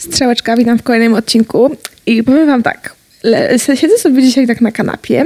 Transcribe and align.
Strzałeczka, 0.00 0.56
witam 0.56 0.78
w 0.78 0.82
kolejnym 0.82 1.14
odcinku. 1.14 1.76
I 2.06 2.22
powiem 2.22 2.46
wam 2.46 2.62
tak, 2.62 2.94
siedzę 3.74 3.98
sobie 3.98 4.22
dzisiaj 4.22 4.46
tak 4.46 4.60
na 4.60 4.72
kanapie 4.72 5.24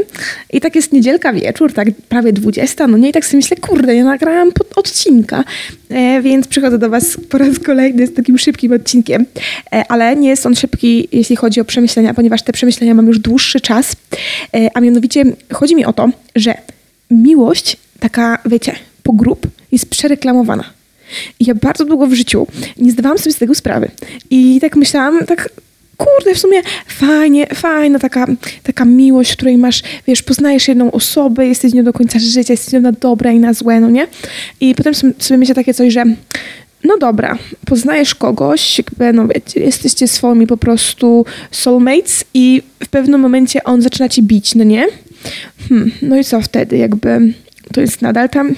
i 0.53 0.61
tak 0.61 0.77
jest 0.77 0.93
niedzielka 0.93 1.33
wieczór, 1.33 1.73
tak 1.73 1.89
prawie 2.09 2.33
20, 2.33 2.87
no 2.87 2.99
nie, 2.99 3.09
i 3.09 3.13
tak 3.13 3.25
sobie 3.25 3.37
myślę, 3.37 3.57
kurde, 3.57 3.95
ja 3.95 4.05
nagrałam 4.05 4.53
pod 4.53 4.79
odcinka, 4.79 5.45
e, 5.89 6.23
więc 6.23 6.49
przychodzę 6.49 6.79
do 6.79 6.91
was 6.91 7.19
po 7.29 7.39
raz 7.39 7.59
kolejny 7.59 8.07
z 8.07 8.15
takim 8.15 8.39
szybkim 8.39 8.73
odcinkiem, 8.73 9.27
e, 9.73 9.85
ale 9.89 10.17
nie 10.17 10.29
jest 10.29 10.47
on 10.47 10.55
szybki, 10.57 11.09
jeśli 11.13 11.37
chodzi 11.37 11.61
o 11.61 11.65
przemyślenia, 11.65 12.15
ponieważ 12.15 12.43
te 12.43 12.53
przemyślenia 12.53 12.95
mam 12.95 13.07
już 13.07 13.19
dłuższy 13.19 13.61
czas, 13.61 13.97
e, 14.55 14.69
a 14.75 14.81
mianowicie 14.81 15.25
chodzi 15.53 15.77
mi 15.77 15.85
o 15.85 15.93
to, 15.93 16.09
że 16.37 16.55
miłość, 17.11 17.77
taka, 18.01 18.39
wiecie, 18.47 18.75
po 19.03 19.13
grup 19.13 19.47
jest 19.73 19.91
przereklamowana. 19.91 20.84
I 21.41 21.45
ja 21.45 21.55
bardzo 21.55 21.85
długo 21.85 22.07
w 22.07 22.15
życiu 22.15 22.47
nie 22.79 22.93
zdawałam 22.93 23.19
sobie 23.19 23.33
z 23.33 23.39
tego 23.39 23.55
sprawy. 23.55 23.91
I 24.31 24.59
tak 24.61 24.77
myślałam, 24.77 25.27
tak 25.27 25.49
kurde, 25.97 26.35
w 26.35 26.39
sumie 26.39 26.63
fajnie, 26.87 27.47
fajna 27.47 27.99
taka, 27.99 28.27
taka 28.63 28.85
miłość, 28.85 29.33
w 29.33 29.37
której 29.37 29.59
masz, 29.59 29.83
wiesz, 30.07 30.23
poznajesz 30.23 30.69
jedną 30.69 30.91
osobę, 30.91 31.47
jesteś 31.47 31.73
nią 31.73 31.85
do 31.85 31.93
końca 31.93 32.19
życia, 32.19 32.53
jesteś 32.53 32.73
nią 32.73 32.81
na 32.81 32.93
dobre 32.93 33.35
i 33.35 33.39
na 33.39 33.53
złe, 33.53 33.81
no 33.81 33.91
nie? 33.91 34.07
I 34.61 34.75
potem 34.75 34.95
sobie- 34.95 35.13
sobie 35.19 35.39
myślę 35.39 35.55
takie 35.55 35.75
coś, 35.75 35.93
że 35.93 36.05
no 36.85 36.99
dobra, 36.99 37.39
poznajesz 37.67 38.15
kogoś, 38.15 38.79
jakby, 38.79 39.13
no 39.13 39.29
wiecie, 39.29 39.61
jesteście 39.61 40.09
swoimi 40.09 40.47
po 40.47 40.57
prostu 40.57 41.27
soulmates 41.51 42.25
i 42.35 42.63
w 42.85 42.89
pewnym 42.89 43.21
momencie 43.21 43.65
on 43.65 43.83
zaczyna 43.83 44.09
ci 44.09 44.23
bić, 44.23 44.55
no 44.55 44.65
nie? 44.65 44.87
Hmm, 45.69 45.91
no 46.03 46.19
i 46.19 46.25
co 46.25 46.41
wtedy, 46.41 46.77
jakby 46.77 47.33
to 47.73 47.81
jest 47.81 48.03
nadal 48.03 48.29
tam 48.29 48.55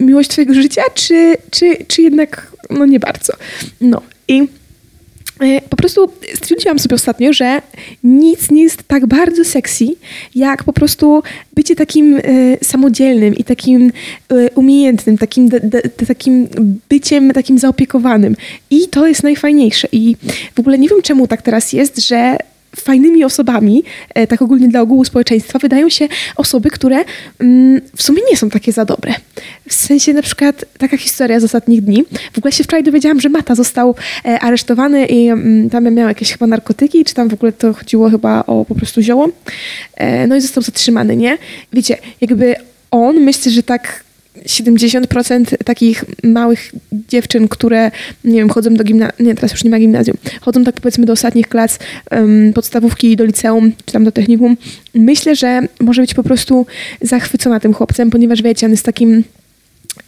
miłość 0.00 0.30
twojego 0.30 0.54
życia, 0.54 0.82
czy, 0.94 1.36
czy, 1.50 1.76
czy 1.88 2.02
jednak 2.02 2.52
no 2.70 2.86
nie 2.86 3.00
bardzo. 3.00 3.32
No 3.80 4.02
i 4.28 4.48
e, 5.40 5.60
po 5.60 5.76
prostu 5.76 6.12
stwierdziłam 6.34 6.78
sobie 6.78 6.94
ostatnio, 6.94 7.32
że 7.32 7.62
nic 8.04 8.50
nie 8.50 8.62
jest 8.62 8.82
tak 8.82 9.06
bardzo 9.06 9.44
sexy, 9.44 9.86
jak 10.34 10.64
po 10.64 10.72
prostu 10.72 11.22
bycie 11.52 11.76
takim 11.76 12.16
e, 12.16 12.20
samodzielnym 12.64 13.34
i 13.34 13.44
takim 13.44 13.92
e, 14.28 14.50
umiejętnym, 14.50 15.18
takim, 15.18 15.48
de, 15.48 15.60
de, 15.60 15.82
takim 15.82 16.48
byciem 16.88 17.32
takim 17.32 17.58
zaopiekowanym. 17.58 18.36
I 18.70 18.88
to 18.88 19.06
jest 19.06 19.22
najfajniejsze. 19.22 19.88
I 19.92 20.16
w 20.54 20.60
ogóle 20.60 20.78
nie 20.78 20.88
wiem, 20.88 21.02
czemu 21.02 21.26
tak 21.26 21.42
teraz 21.42 21.72
jest, 21.72 21.98
że 21.98 22.36
fajnymi 22.76 23.24
osobami, 23.24 23.82
e, 24.14 24.26
tak 24.26 24.42
ogólnie 24.42 24.68
dla 24.68 24.80
ogółu 24.80 25.04
społeczeństwa, 25.04 25.58
wydają 25.58 25.88
się 25.88 26.08
osoby, 26.36 26.70
które 26.70 27.04
mm, 27.38 27.80
w 27.96 28.02
sumie 28.02 28.22
nie 28.30 28.36
są 28.36 28.50
takie 28.50 28.72
za 28.72 28.84
dobre. 28.84 29.14
W 29.68 29.74
sensie 29.74 30.12
na 30.12 30.22
przykład 30.22 30.64
taka 30.78 30.96
historia 30.96 31.40
z 31.40 31.44
ostatnich 31.44 31.82
dni. 31.82 32.04
W 32.32 32.38
ogóle 32.38 32.52
się 32.52 32.64
wczoraj 32.64 32.82
dowiedziałam, 32.82 33.20
że 33.20 33.28
Mata 33.28 33.54
został 33.54 33.94
e, 34.24 34.40
aresztowany 34.40 35.06
i 35.06 35.28
mm, 35.28 35.70
tam 35.70 35.94
miał 35.94 36.08
jakieś 36.08 36.32
chyba 36.32 36.46
narkotyki, 36.46 37.04
czy 37.04 37.14
tam 37.14 37.28
w 37.28 37.34
ogóle 37.34 37.52
to 37.52 37.74
chodziło 37.74 38.10
chyba 38.10 38.44
o 38.46 38.64
po 38.64 38.74
prostu 38.74 39.02
zioło. 39.02 39.28
E, 39.96 40.26
no 40.26 40.36
i 40.36 40.40
został 40.40 40.62
zatrzymany, 40.62 41.16
nie? 41.16 41.38
Wiecie, 41.72 41.98
jakby 42.20 42.54
on, 42.90 43.20
myślę, 43.20 43.52
że 43.52 43.62
tak 43.62 44.04
70% 44.36 45.56
takich 45.64 46.04
małych 46.22 46.72
dziewczyn, 47.08 47.48
które, 47.48 47.90
nie 48.24 48.38
wiem, 48.38 48.48
chodzą 48.48 48.74
do 48.74 48.84
gimnazjum, 48.84 49.26
nie, 49.26 49.34
teraz 49.34 49.52
już 49.52 49.64
nie 49.64 49.70
ma 49.70 49.78
gimnazjum, 49.78 50.16
chodzą 50.40 50.64
tak 50.64 50.74
powiedzmy 50.74 51.06
do 51.06 51.12
ostatnich 51.12 51.48
klas 51.48 51.78
em, 52.10 52.52
podstawówki, 52.54 53.16
do 53.16 53.24
liceum, 53.24 53.72
czy 53.84 53.92
tam 53.92 54.04
do 54.04 54.12
technikum, 54.12 54.56
myślę, 54.94 55.36
że 55.36 55.60
może 55.80 56.02
być 56.02 56.14
po 56.14 56.22
prostu 56.22 56.66
zachwycona 57.00 57.60
tym 57.60 57.74
chłopcem, 57.74 58.10
ponieważ 58.10 58.42
wiecie, 58.42 58.66
on 58.66 58.70
jest 58.70 58.84
takim 58.84 59.24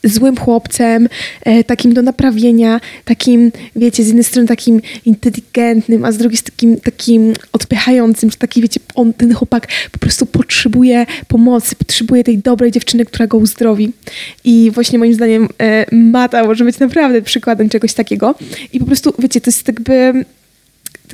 złym 0.05 0.37
chłopcem, 0.37 1.09
e, 1.43 1.65
takim 1.65 1.95
do 1.95 2.03
naprawienia, 2.03 2.81
takim, 3.05 3.53
wiecie, 3.77 4.05
z 4.05 4.07
jednej 4.07 4.25
strony 4.25 4.49
takim 4.49 4.81
inteligentnym, 5.07 6.05
a 6.05 6.13
z 6.13 6.17
drugiej 6.17 6.39
takim, 6.39 6.81
takim 6.81 7.33
odpychającym, 7.53 8.31
że 8.31 8.37
taki, 8.37 8.63
wiecie, 8.63 8.81
on, 8.95 9.13
ten 9.13 9.35
chłopak 9.35 9.69
po 9.93 9.99
prostu 9.99 10.27
potrzebuje 10.27 11.07
pomocy, 11.29 11.77
potrzebuje 11.77 12.25
tej 12.25 12.39
dobrej 12.39 12.71
dziewczyny, 12.71 13.05
która 13.05 13.27
go 13.27 13.39
uzdrowi. 13.39 13.93
I 14.45 14.71
właśnie 14.75 14.99
moim 14.99 15.15
zdaniem 15.15 15.49
e, 15.59 15.87
Mata 15.97 16.45
może 16.45 16.65
być 16.65 16.79
naprawdę 16.79 17.23
przykładem 17.23 17.69
czegoś 17.69 17.95
takiego. 17.95 18.35
I 18.73 18.79
po 18.79 18.87
prostu, 18.87 19.15
wiecie, 19.19 19.41
to 19.41 19.51
jest 19.51 19.69
jakby 19.69 20.25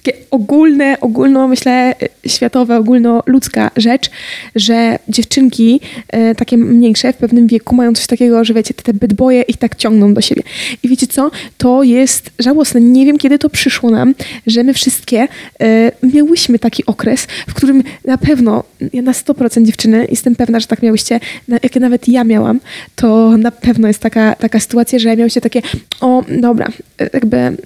takie 0.02 0.18
ogólne, 0.30 0.96
ogólno, 1.00 1.48
myślę, 1.48 1.94
y, 2.26 2.28
światowa, 2.28 2.76
ogólnoludzka 2.76 3.70
rzecz, 3.76 4.10
że 4.56 4.98
dziewczynki 5.08 5.80
e, 6.08 6.34
takie 6.34 6.56
mniejsze 6.56 7.12
w 7.12 7.16
pewnym 7.16 7.46
wieku 7.46 7.74
mają 7.74 7.94
coś 7.94 8.06
takiego, 8.06 8.44
że 8.44 8.54
wiecie, 8.54 8.74
te 8.74 8.94
bad 8.94 9.12
boye 9.12 9.42
ich 9.42 9.56
tak 9.56 9.76
ciągną 9.76 10.14
do 10.14 10.20
siebie. 10.20 10.42
I 10.82 10.88
wiecie 10.88 11.06
co? 11.06 11.30
To 11.58 11.82
jest 11.82 12.30
żałosne. 12.38 12.80
Nie 12.80 13.06
wiem, 13.06 13.18
kiedy 13.18 13.38
to 13.38 13.50
przyszło 13.50 13.90
nam, 13.90 14.14
że 14.46 14.64
my 14.64 14.74
wszystkie 14.74 15.28
e, 15.60 15.92
miałyśmy 16.14 16.58
taki 16.58 16.86
okres, 16.86 17.26
w 17.48 17.54
którym 17.54 17.82
na 18.04 18.18
pewno, 18.18 18.64
ja 18.92 19.02
na 19.02 19.12
100% 19.12 19.62
dziewczyny, 19.62 20.06
jestem 20.10 20.36
pewna, 20.36 20.60
że 20.60 20.66
tak 20.66 20.82
miałyście, 20.82 21.20
jak 21.62 21.76
nawet 21.76 22.08
ja 22.08 22.24
miałam, 22.24 22.60
to 22.96 23.36
na 23.36 23.50
pewno 23.50 23.88
jest 23.88 24.00
taka, 24.00 24.34
taka 24.34 24.60
sytuacja, 24.60 24.98
że 24.98 25.16
miałyście 25.16 25.40
takie, 25.40 25.62
o, 26.00 26.24
dobra, 26.40 26.68
e, 26.98 27.10
jakby 27.12 27.56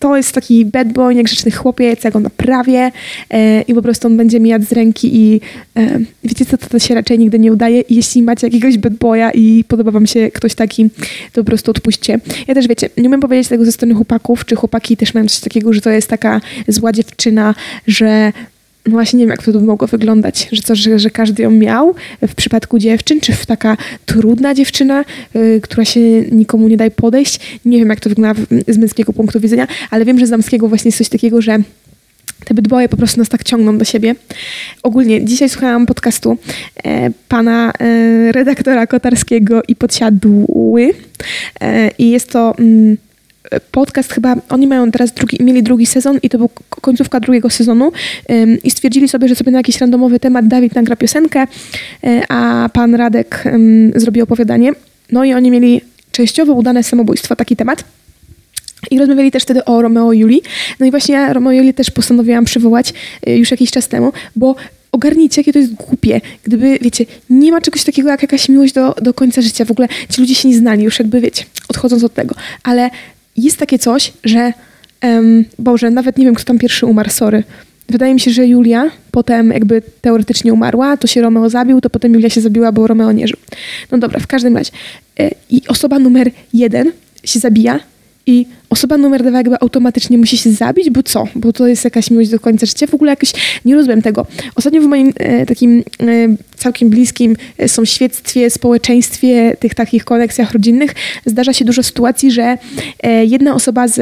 to 0.00 0.16
jest 0.16 0.32
taki 0.32 0.64
bad 0.64 0.92
boy, 0.92 1.14
niegrzeczny 1.14 1.50
chłopiec, 1.50 2.04
ja 2.04 2.10
go 2.10 2.20
naprawię 2.20 2.92
e, 3.30 3.62
i 3.62 3.74
po 3.74 3.82
prostu 3.82 4.06
on 4.06 4.16
będzie 4.16 4.40
mi 4.40 4.48
jadł 4.48 4.64
z 4.64 4.72
ręki 4.72 5.16
i 5.16 5.40
e, 5.76 5.98
wiecie 6.24 6.46
co, 6.46 6.58
to, 6.58 6.66
to 6.66 6.78
się 6.78 6.94
raczej 6.94 7.18
nigdy 7.18 7.38
nie 7.38 7.52
udaje 7.52 7.80
i 7.80 7.94
jeśli 7.96 8.22
macie 8.22 8.46
jakiegoś 8.46 8.78
bad 8.78 8.94
boya 8.94 9.30
i 9.34 9.64
podoba 9.68 9.90
wam 9.90 10.06
się 10.06 10.30
ktoś 10.30 10.54
taki, 10.54 10.90
to 11.32 11.40
po 11.40 11.44
prostu 11.44 11.70
odpuśćcie. 11.70 12.20
Ja 12.48 12.54
też 12.54 12.68
wiecie, 12.68 12.88
nie 12.96 13.08
umiem 13.08 13.20
powiedzieć 13.20 13.48
tego 13.48 13.64
ze 13.64 13.72
strony 13.72 13.94
chłopaków, 13.94 14.44
czy 14.44 14.56
chłopaki 14.56 14.96
też 14.96 15.14
mają 15.14 15.28
coś 15.28 15.40
takiego, 15.40 15.72
że 15.72 15.80
to 15.80 15.90
jest 15.90 16.08
taka 16.08 16.40
zła 16.68 16.92
dziewczyna, 16.92 17.54
że 17.86 18.32
no 18.86 18.92
właśnie 18.92 19.18
nie 19.18 19.24
wiem, 19.24 19.30
jak 19.30 19.42
to 19.42 19.52
by 19.52 19.60
mogło 19.60 19.88
wyglądać, 19.88 20.48
że 20.52 20.62
co, 20.62 20.74
że, 20.74 20.98
że 20.98 21.10
każdy 21.10 21.42
ją 21.42 21.50
miał 21.50 21.94
w 22.28 22.34
przypadku 22.34 22.78
dziewczyn, 22.78 23.20
czy 23.20 23.32
w 23.32 23.46
taka 23.46 23.76
trudna 24.06 24.54
dziewczyna, 24.54 25.04
y, 25.36 25.60
która 25.62 25.84
się 25.84 26.00
nikomu 26.32 26.68
nie 26.68 26.76
daje 26.76 26.90
podejść. 26.90 27.58
Nie 27.64 27.78
wiem, 27.78 27.88
jak 27.88 28.00
to 28.00 28.10
wygląda 28.10 28.40
z 28.68 28.78
męskiego 28.78 29.12
punktu 29.12 29.40
widzenia, 29.40 29.66
ale 29.90 30.04
wiem, 30.04 30.18
że 30.18 30.26
z 30.26 30.30
damskiego 30.30 30.68
właśnie 30.68 30.88
jest 30.88 30.98
coś 30.98 31.08
takiego, 31.08 31.42
że 31.42 31.58
te 32.44 32.54
bydboje 32.54 32.88
po 32.88 32.96
prostu 32.96 33.20
nas 33.20 33.28
tak 33.28 33.44
ciągną 33.44 33.78
do 33.78 33.84
siebie. 33.84 34.14
Ogólnie 34.82 35.24
dzisiaj 35.24 35.48
słuchałam 35.48 35.86
podcastu 35.86 36.38
e, 36.84 37.10
pana 37.28 37.72
e, 37.78 38.32
redaktora 38.32 38.86
Kotarskiego 38.86 39.62
i 39.68 39.76
Podsiadły 39.76 40.94
e, 41.60 41.90
i 41.98 42.10
jest 42.10 42.30
to 42.30 42.54
mm, 42.58 42.96
podcast 43.70 44.12
chyba, 44.12 44.36
oni 44.48 44.66
mają 44.66 44.90
teraz 44.90 45.12
drugi, 45.12 45.44
mieli 45.44 45.62
drugi 45.62 45.86
sezon 45.86 46.18
i 46.22 46.28
to 46.28 46.38
był 46.38 46.50
końcówka 46.70 47.20
drugiego 47.20 47.50
sezonu 47.50 47.92
i 48.64 48.70
stwierdzili 48.70 49.08
sobie, 49.08 49.28
że 49.28 49.34
sobie 49.34 49.52
na 49.52 49.58
jakiś 49.58 49.80
randomowy 49.80 50.20
temat 50.20 50.48
Dawid 50.48 50.74
nagra 50.74 50.96
piosenkę, 50.96 51.46
y, 52.04 52.22
a 52.28 52.70
pan 52.72 52.94
Radek 52.94 53.46
ym, 53.46 53.92
zrobi 53.96 54.22
opowiadanie. 54.22 54.72
No 55.12 55.24
i 55.24 55.34
oni 55.34 55.50
mieli 55.50 55.80
częściowo 56.12 56.52
udane 56.52 56.82
samobójstwo, 56.82 57.36
taki 57.36 57.56
temat. 57.56 57.84
I 58.90 58.98
rozmawiali 58.98 59.30
też 59.30 59.42
wtedy 59.42 59.64
o 59.64 59.82
Romeo 59.82 60.12
i 60.12 60.18
Julii. 60.18 60.42
No 60.80 60.86
i 60.86 60.90
właśnie 60.90 61.14
ja 61.14 61.32
Romeo 61.32 61.52
i 61.52 61.56
Julię 61.56 61.74
też 61.74 61.90
postanowiłam 61.90 62.44
przywołać 62.44 62.94
y, 63.28 63.36
już 63.36 63.50
jakiś 63.50 63.70
czas 63.70 63.88
temu, 63.88 64.12
bo 64.36 64.56
ogarnijcie, 64.92 65.40
jakie 65.40 65.52
to 65.52 65.58
jest 65.58 65.74
głupie. 65.74 66.20
Gdyby, 66.44 66.78
wiecie, 66.82 67.06
nie 67.30 67.52
ma 67.52 67.60
czegoś 67.60 67.84
takiego 67.84 68.08
jak 68.08 68.22
jakaś 68.22 68.48
miłość 68.48 68.72
do, 68.74 68.94
do 69.02 69.14
końca 69.14 69.42
życia. 69.42 69.64
W 69.64 69.70
ogóle 69.70 69.88
ci 70.08 70.20
ludzie 70.20 70.34
się 70.34 70.48
nie 70.48 70.56
znali, 70.56 70.84
już 70.84 70.98
jakby, 70.98 71.20
wiecie, 71.20 71.44
odchodząc 71.68 72.04
od 72.04 72.14
tego. 72.14 72.34
Ale 72.62 72.90
jest 73.36 73.56
takie 73.56 73.78
coś, 73.78 74.12
że 74.24 74.52
em, 75.00 75.44
Boże, 75.58 75.90
nawet 75.90 76.18
nie 76.18 76.24
wiem, 76.24 76.34
kto 76.34 76.44
tam 76.44 76.58
pierwszy 76.58 76.86
umarł, 76.86 77.10
sorry. 77.10 77.44
Wydaje 77.88 78.14
mi 78.14 78.20
się, 78.20 78.30
że 78.30 78.46
Julia 78.46 78.90
potem 79.10 79.50
jakby 79.50 79.82
teoretycznie 80.00 80.52
umarła, 80.52 80.96
to 80.96 81.06
się 81.06 81.22
Romeo 81.22 81.50
zabił, 81.50 81.80
to 81.80 81.90
potem 81.90 82.14
Julia 82.14 82.30
się 82.30 82.40
zabiła, 82.40 82.72
bo 82.72 82.86
Romeo 82.86 83.12
nie 83.12 83.28
żył. 83.28 83.36
No 83.90 83.98
dobra, 83.98 84.20
w 84.20 84.26
każdym 84.26 84.56
razie. 84.56 84.70
E, 85.20 85.30
I 85.50 85.62
osoba 85.68 85.98
numer 85.98 86.30
jeden 86.52 86.92
się 87.24 87.40
zabija 87.40 87.80
i 88.30 88.46
osoba 88.70 88.96
numer 88.96 89.22
dwa 89.22 89.38
jakby 89.38 89.60
automatycznie 89.60 90.18
musi 90.18 90.36
się 90.36 90.50
zabić, 90.50 90.90
bo 90.90 91.02
co? 91.02 91.24
Bo 91.34 91.52
to 91.52 91.66
jest 91.66 91.84
jakaś 91.84 92.10
miłość 92.10 92.30
do 92.30 92.40
końca 92.40 92.66
życia. 92.66 92.86
W 92.86 92.94
ogóle 92.94 93.12
jakoś 93.12 93.32
nie 93.64 93.74
rozumiem 93.74 94.02
tego. 94.02 94.26
Ostatnio 94.54 94.80
w 94.80 94.86
moim 94.86 95.12
e, 95.16 95.46
takim 95.46 95.78
e, 95.78 96.04
całkiem 96.56 96.90
bliskim 96.90 97.36
e, 97.58 97.68
sąsiedztwie, 97.68 98.50
społeczeństwie, 98.50 99.56
tych 99.60 99.74
takich 99.74 100.04
koneksjach 100.04 100.52
rodzinnych 100.52 100.94
zdarza 101.26 101.52
się 101.52 101.64
dużo 101.64 101.82
sytuacji, 101.82 102.30
że 102.30 102.58
e, 103.02 103.24
jedna 103.24 103.54
osoba 103.54 103.88
z 103.88 104.00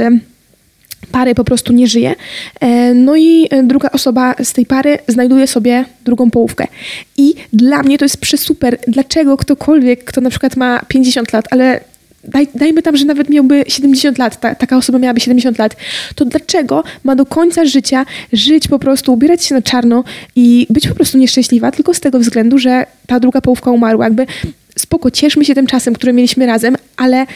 pary 1.12 1.34
po 1.34 1.44
prostu 1.44 1.72
nie 1.72 1.86
żyje. 1.86 2.14
E, 2.60 2.94
No 2.94 3.16
i 3.16 3.46
e, 3.50 3.62
druga 3.62 3.90
osoba 3.90 4.34
z 4.42 4.52
tej 4.52 4.66
pary 4.66 4.98
znajduje 5.08 5.46
sobie 5.46 5.84
drugą 6.04 6.30
połówkę. 6.30 6.66
I 7.16 7.34
dla 7.52 7.82
mnie 7.82 7.98
to 7.98 8.04
jest 8.04 8.16
przesuper. 8.16 8.78
Dlaczego 8.88 9.36
ktokolwiek, 9.36 10.04
kto 10.04 10.20
na 10.20 10.30
przykład 10.30 10.56
ma 10.56 10.80
50 10.88 11.32
lat, 11.32 11.44
ale 11.50 11.80
daj, 12.28 12.48
dajmy 12.54 12.82
tam, 12.82 12.96
że 12.96 13.04
nawet 13.04 13.30
miałby 13.30 13.64
70 13.68 14.18
lat, 14.18 14.40
ta, 14.40 14.54
taka 14.54 14.76
osoba 14.76 14.98
miałaby 14.98 15.20
70 15.20 15.58
lat, 15.58 15.76
to 16.14 16.24
dlaczego 16.24 16.84
ma 17.04 17.16
do 17.16 17.26
końca 17.26 17.64
życia 17.64 18.06
żyć 18.32 18.68
po 18.68 18.78
prostu, 18.78 19.12
ubierać 19.12 19.44
się 19.44 19.54
na 19.54 19.62
czarno 19.62 20.04
i 20.36 20.66
być 20.70 20.88
po 20.88 20.94
prostu 20.94 21.18
nieszczęśliwa, 21.18 21.70
tylko 21.70 21.94
z 21.94 22.00
tego 22.00 22.18
względu, 22.18 22.58
że 22.58 22.86
ta 23.06 23.20
druga 23.20 23.40
połówka 23.40 23.70
umarła. 23.70 24.04
Jakby 24.04 24.26
spoko, 24.76 25.10
cieszmy 25.10 25.44
się 25.44 25.54
tym 25.54 25.66
czasem, 25.66 25.94
który 25.94 26.12
mieliśmy 26.12 26.46
razem, 26.46 26.76
ale 26.96 27.26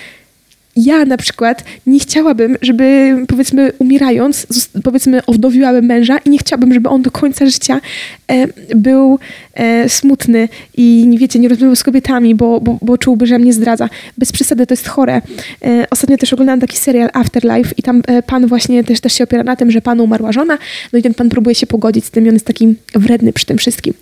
ja 0.77 1.05
na 1.05 1.17
przykład 1.17 1.65
nie 1.87 1.99
chciałabym, 1.99 2.57
żeby 2.63 3.17
powiedzmy 3.29 3.73
umierając, 3.79 4.47
powiedzmy 4.85 5.27
owdowiłabym 5.27 5.85
męża 5.85 6.19
i 6.19 6.31
nie 6.31 6.39
chciałabym, 6.39 6.75
żeby 6.75 6.89
on 6.89 7.03
do 7.03 7.11
końca 7.11 7.47
życia 7.47 7.81
e, 8.29 8.47
był 8.77 9.19
e, 9.55 9.89
smutny 9.89 10.49
i 10.77 11.05
nie 11.09 11.19
wiecie, 11.19 11.39
nie 11.39 11.49
rozmawiał 11.49 11.77
z 11.77 11.83
kobietami, 11.83 12.35
bo, 12.35 12.61
bo, 12.61 12.79
bo 12.83 12.99
czułby, 12.99 13.27
że 13.27 13.39
mnie 13.39 13.53
zdradza. 13.53 13.89
Bez 14.19 14.33
przesady 14.33 14.67
to 14.67 14.73
jest 14.73 14.89
chore. 14.89 15.23
E, 15.65 15.87
ostatnio 15.91 16.17
też 16.17 16.33
oglądałam 16.33 16.61
taki 16.61 16.77
serial 16.77 17.11
Afterlife 17.13 17.75
i 17.77 17.83
tam 17.83 18.03
e, 18.07 18.23
pan 18.23 18.47
właśnie 18.47 18.85
też, 18.85 19.01
też 19.01 19.13
się 19.13 19.25
opiera 19.25 19.45
na 19.45 19.57
tym, 19.57 19.71
że 19.71 19.83
panu 19.83 20.05
umarła 20.05 20.33
żona, 20.33 20.59
no 20.93 20.99
i 20.99 21.03
ten 21.03 21.15
pan 21.15 21.29
próbuje 21.29 21.55
się 21.55 21.67
pogodzić 21.67 22.05
z 22.05 22.11
tym 22.11 22.27
i 22.27 22.29
on 22.29 22.35
jest 22.35 22.47
taki 22.47 22.75
wredny 22.95 23.33
przy 23.33 23.47
tym 23.47 23.59
wszystkim. 23.59 23.95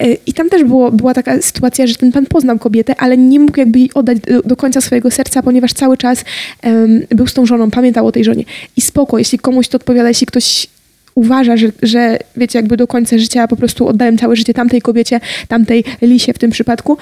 E, 0.00 0.12
I 0.26 0.32
tam 0.32 0.48
też 0.48 0.64
było, 0.64 0.92
była 0.92 1.14
taka 1.14 1.42
sytuacja, 1.42 1.86
że 1.86 1.94
ten 1.94 2.12
pan 2.12 2.26
poznał 2.26 2.58
kobietę, 2.58 2.94
ale 2.98 3.16
nie 3.16 3.40
mógł 3.40 3.60
jakby 3.60 3.78
jej 3.78 3.90
oddać 3.94 4.18
do, 4.20 4.42
do 4.42 4.56
końca 4.56 4.80
swojego 4.80 5.10
serca, 5.10 5.42
ponieważ 5.42 5.72
cały 5.72 5.96
czas 5.96 6.24
um, 6.64 7.02
był 7.10 7.26
z 7.26 7.34
tą 7.34 7.46
żoną, 7.46 7.70
pamiętał 7.70 8.06
o 8.06 8.12
tej 8.12 8.24
żonie. 8.24 8.44
I 8.76 8.80
spoko, 8.80 9.18
jeśli 9.18 9.38
komuś 9.38 9.68
to 9.68 9.76
odpowiada, 9.76 10.08
jeśli 10.08 10.26
ktoś 10.26 10.66
uważa, 11.14 11.56
że, 11.56 11.66
że 11.82 12.18
wiecie, 12.36 12.58
jakby 12.58 12.76
do 12.76 12.86
końca 12.86 13.18
życia 13.18 13.48
po 13.48 13.56
prostu 13.56 13.88
oddałem 13.88 14.18
całe 14.18 14.36
życie 14.36 14.54
tamtej 14.54 14.82
kobiecie, 14.82 15.20
tamtej 15.48 15.84
lisie 16.02 16.32
w 16.32 16.38
tym 16.38 16.50
przypadku 16.50 16.98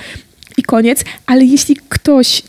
i 0.57 0.63
koniec, 0.63 1.05
ale 1.27 1.45
jeśli 1.45 1.77
ktoś 1.89 2.43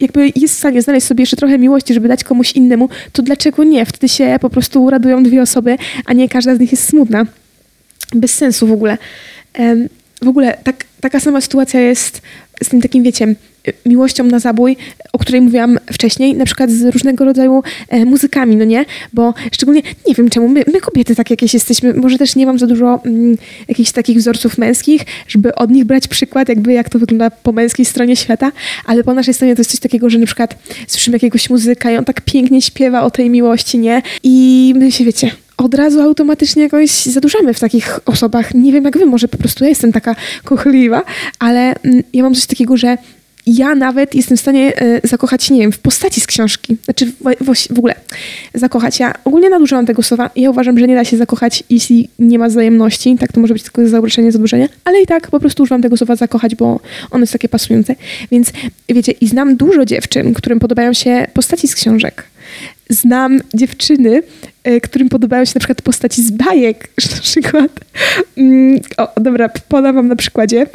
jakby 0.00 0.32
jest 0.36 0.54
w 0.54 0.58
stanie 0.58 0.82
znaleźć 0.82 1.06
sobie 1.06 1.22
jeszcze 1.22 1.36
trochę 1.36 1.58
miłości, 1.58 1.94
żeby 1.94 2.08
dać 2.08 2.24
komuś 2.24 2.52
innemu, 2.52 2.88
to 3.12 3.22
dlaczego 3.22 3.64
nie? 3.64 3.86
Wtedy 3.86 4.08
się 4.08 4.38
po 4.40 4.50
prostu 4.50 4.90
radują 4.90 5.22
dwie 5.22 5.42
osoby, 5.42 5.76
a 6.06 6.12
nie 6.12 6.28
każda 6.28 6.56
z 6.56 6.60
nich 6.60 6.72
jest 6.72 6.88
smutna. 6.88 7.26
Bez 8.14 8.34
sensu 8.34 8.66
w 8.66 8.72
ogóle. 8.72 8.98
W 10.22 10.28
ogóle 10.28 10.58
tak, 10.64 10.84
taka 11.00 11.20
sama 11.20 11.40
sytuacja 11.40 11.80
jest 11.80 12.22
z 12.64 12.68
tym 12.68 12.80
takim, 12.80 13.02
wiecie, 13.02 13.34
miłością 13.86 14.24
na 14.24 14.38
zabój, 14.38 14.76
o 15.12 15.18
której 15.18 15.40
mówiłam 15.40 15.78
wcześniej, 15.92 16.34
na 16.34 16.44
przykład 16.44 16.70
z 16.70 16.82
różnego 16.82 17.24
rodzaju 17.24 17.62
e, 17.88 18.04
muzykami, 18.04 18.56
no 18.56 18.64
nie? 18.64 18.84
Bo 19.12 19.34
szczególnie, 19.52 19.82
nie 20.08 20.14
wiem 20.14 20.30
czemu, 20.30 20.48
my, 20.48 20.64
my 20.72 20.80
kobiety 20.80 21.16
tak 21.16 21.30
jakieś 21.30 21.54
jesteśmy, 21.54 21.94
może 21.94 22.18
też 22.18 22.36
nie 22.36 22.46
mam 22.46 22.58
za 22.58 22.66
dużo 22.66 23.00
mm, 23.04 23.36
jakichś 23.68 23.90
takich 23.90 24.18
wzorców 24.18 24.58
męskich, 24.58 25.02
żeby 25.28 25.54
od 25.54 25.70
nich 25.70 25.84
brać 25.84 26.08
przykład, 26.08 26.48
jakby 26.48 26.72
jak 26.72 26.88
to 26.88 26.98
wygląda 26.98 27.30
po 27.30 27.52
męskiej 27.52 27.84
stronie 27.84 28.16
świata, 28.16 28.52
ale 28.84 29.04
po 29.04 29.14
naszej 29.14 29.34
stronie 29.34 29.54
to 29.54 29.60
jest 29.60 29.70
coś 29.70 29.80
takiego, 29.80 30.10
że 30.10 30.18
na 30.18 30.26
przykład 30.26 30.56
słyszymy 30.86 31.14
jakiegoś 31.14 31.50
muzyka 31.50 31.90
i 31.90 31.96
on 31.96 32.04
tak 32.04 32.20
pięknie 32.20 32.62
śpiewa 32.62 33.02
o 33.02 33.10
tej 33.10 33.30
miłości, 33.30 33.78
nie? 33.78 34.02
I 34.22 34.74
my 34.76 34.92
się, 34.92 35.04
wiecie, 35.04 35.30
od 35.56 35.74
razu 35.74 36.00
automatycznie 36.00 36.62
jakoś 36.62 36.90
zadurzamy 36.90 37.54
w 37.54 37.60
takich 37.60 38.00
osobach. 38.06 38.54
Nie 38.54 38.72
wiem 38.72 38.84
jak 38.84 38.98
wy, 38.98 39.06
może 39.06 39.28
po 39.28 39.38
prostu 39.38 39.64
ja 39.64 39.70
jestem 39.70 39.92
taka 39.92 40.16
kochliwa, 40.44 41.02
ale 41.38 41.74
mm, 41.82 42.02
ja 42.12 42.22
mam 42.22 42.34
coś 42.34 42.46
takiego, 42.46 42.76
że 42.76 42.98
ja 43.46 43.74
nawet 43.74 44.14
jestem 44.14 44.36
w 44.36 44.40
stanie 44.40 44.80
e, 44.80 45.00
zakochać 45.08 45.50
nie 45.50 45.60
wiem, 45.60 45.72
w 45.72 45.78
postaci 45.78 46.20
z 46.20 46.26
książki. 46.26 46.76
Znaczy 46.84 47.06
w, 47.06 47.74
w, 47.74 47.78
ogóle 47.78 47.94
zakochać. 48.54 49.00
Ja 49.00 49.14
ogólnie 49.24 49.50
nadużyłam 49.50 49.86
tego 49.86 50.02
słowa. 50.02 50.30
Ja 50.36 50.50
uważam, 50.50 50.78
że 50.78 50.86
nie 50.86 50.94
da 50.94 51.04
się 51.04 51.16
zakochać, 51.16 51.64
jeśli 51.70 52.08
nie 52.18 52.38
ma 52.38 52.48
wzajemności. 52.48 53.16
Tak 53.18 53.32
to 53.32 53.40
może 53.40 53.54
być 53.54 53.62
tylko 53.62 53.88
zauroczenie, 53.88 54.32
zaburzenie. 54.32 54.68
Ale 54.84 55.02
i 55.02 55.06
tak 55.06 55.30
po 55.30 55.40
prostu 55.40 55.62
używam 55.62 55.82
tego 55.82 55.96
słowa 55.96 56.16
zakochać, 56.16 56.54
bo 56.54 56.80
ono 57.10 57.22
jest 57.22 57.32
takie 57.32 57.48
pasujące. 57.48 57.94
Więc 58.30 58.52
wiecie, 58.88 59.12
i 59.12 59.26
znam 59.26 59.56
dużo 59.56 59.84
dziewczyn, 59.84 60.34
którym 60.34 60.58
podobają 60.58 60.92
się 60.92 61.26
postaci 61.34 61.68
z 61.68 61.74
książek 61.74 62.24
znam 62.90 63.40
dziewczyny, 63.54 64.22
którym 64.82 65.08
podobają 65.08 65.44
się 65.44 65.52
na 65.54 65.58
przykład 65.58 65.82
postaci 65.82 66.22
z 66.22 66.30
bajek. 66.30 66.88
Na 67.14 67.20
przykład, 67.22 67.70
mm, 68.36 68.80
o, 68.96 69.12
dobra, 69.20 69.48
podam 69.68 69.94
wam 69.94 70.08
na 70.08 70.16
przykładzie. 70.16 70.66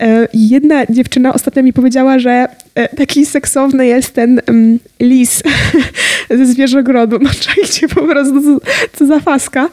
E, 0.00 0.28
jedna 0.34 0.86
dziewczyna 0.86 1.34
ostatnio 1.34 1.62
mi 1.62 1.72
powiedziała, 1.72 2.18
że 2.18 2.48
e, 2.74 2.96
taki 2.96 3.26
seksowny 3.26 3.86
jest 3.86 4.14
ten 4.14 4.40
um, 4.48 4.78
lis 5.00 5.42
ze 6.38 6.46
zwierzogrodu. 6.46 7.18
No 7.18 7.30
czajcie 7.54 7.88
po 7.88 8.02
prostu, 8.02 8.60
co, 8.92 9.06
za 9.06 9.20
faska, 9.20 9.68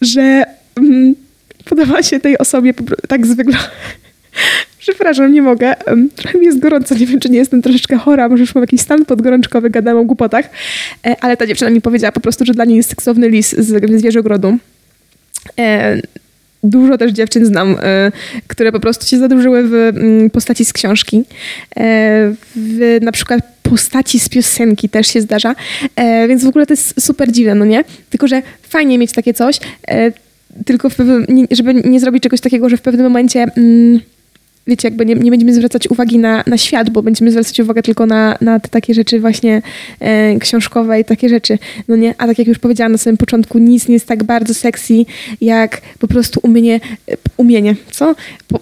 że 0.00 0.44
um, 0.76 1.14
podoba 1.64 2.02
się 2.02 2.20
tej 2.20 2.38
osobie 2.38 2.74
tak 3.08 3.26
zwykle 3.26 3.58
Przepraszam, 4.88 5.32
nie 5.32 5.42
mogę. 5.42 5.74
Trochę 6.16 6.38
mi 6.38 6.46
jest 6.46 6.58
gorąco, 6.58 6.94
nie 6.94 7.06
wiem, 7.06 7.20
czy 7.20 7.30
nie 7.30 7.38
jestem 7.38 7.62
troszeczkę 7.62 7.96
chora, 7.96 8.28
może 8.28 8.40
już 8.40 8.54
mam 8.54 8.62
jakiś 8.62 8.80
stan 8.80 9.04
podgorączkowy, 9.04 9.70
gadam 9.70 9.96
o 9.96 10.04
głupotach, 10.04 10.50
e, 11.06 11.16
ale 11.20 11.36
ta 11.36 11.46
dziewczyna 11.46 11.70
mi 11.70 11.80
powiedziała 11.80 12.12
po 12.12 12.20
prostu, 12.20 12.44
że 12.44 12.54
dla 12.54 12.64
niej 12.64 12.76
jest 12.76 12.88
seksowny 12.88 13.28
lis 13.28 13.56
z 13.58 13.98
zwierzogrodu. 13.98 14.58
E, 15.58 16.00
dużo 16.62 16.98
też 16.98 17.12
dziewczyn 17.12 17.46
znam, 17.46 17.76
e, 17.82 18.12
które 18.46 18.72
po 18.72 18.80
prostu 18.80 19.06
się 19.06 19.18
zadłużyły 19.18 19.68
w 19.68 19.74
mm, 19.74 20.30
postaci 20.30 20.64
z 20.64 20.72
książki. 20.72 21.24
W 22.56 22.98
na 23.02 23.12
przykład 23.12 23.40
postaci 23.62 24.20
z 24.20 24.28
piosenki 24.28 24.88
też 24.88 25.06
się 25.06 25.20
zdarza, 25.20 25.54
więc 26.28 26.44
w 26.44 26.48
ogóle 26.48 26.66
to 26.66 26.72
jest 26.72 27.00
super 27.00 27.32
dziwne, 27.32 27.54
no 27.54 27.64
nie? 27.64 27.84
Tylko, 28.10 28.28
że 28.28 28.42
fajnie 28.62 28.98
mieć 28.98 29.12
takie 29.12 29.34
coś, 29.34 29.60
tylko 30.66 30.90
pewnym, 30.90 31.26
żeby 31.50 31.74
nie 31.74 32.00
zrobić 32.00 32.22
czegoś 32.22 32.40
takiego, 32.40 32.68
że 32.68 32.76
w 32.76 32.82
pewnym 32.82 33.06
momencie 33.06 33.46
mm, 33.56 34.00
wiecie, 34.68 34.88
jakby 34.88 35.06
nie, 35.06 35.14
nie 35.14 35.30
będziemy 35.30 35.54
zwracać 35.54 35.88
uwagi 35.90 36.18
na, 36.18 36.44
na 36.46 36.58
świat, 36.58 36.90
bo 36.90 37.02
będziemy 37.02 37.30
zwracać 37.30 37.60
uwagę 37.60 37.82
tylko 37.82 38.06
na, 38.06 38.38
na 38.40 38.60
te 38.60 38.68
takie 38.68 38.94
rzeczy 38.94 39.20
właśnie 39.20 39.62
e, 40.00 40.38
książkowe 40.38 41.00
i 41.00 41.04
takie 41.04 41.28
rzeczy. 41.28 41.58
No 41.88 41.96
nie, 41.96 42.14
a 42.18 42.26
tak 42.26 42.38
jak 42.38 42.48
już 42.48 42.58
powiedziałam 42.58 42.92
na 42.92 42.98
samym 42.98 43.16
początku, 43.16 43.58
nic 43.58 43.88
nie 43.88 43.94
jest 43.94 44.06
tak 44.06 44.24
bardzo 44.24 44.54
sexy, 44.54 44.94
jak 45.40 45.80
po 45.98 46.08
prostu 46.08 46.40
umienie, 46.42 46.80
umienie, 47.36 47.76
co? 47.90 48.14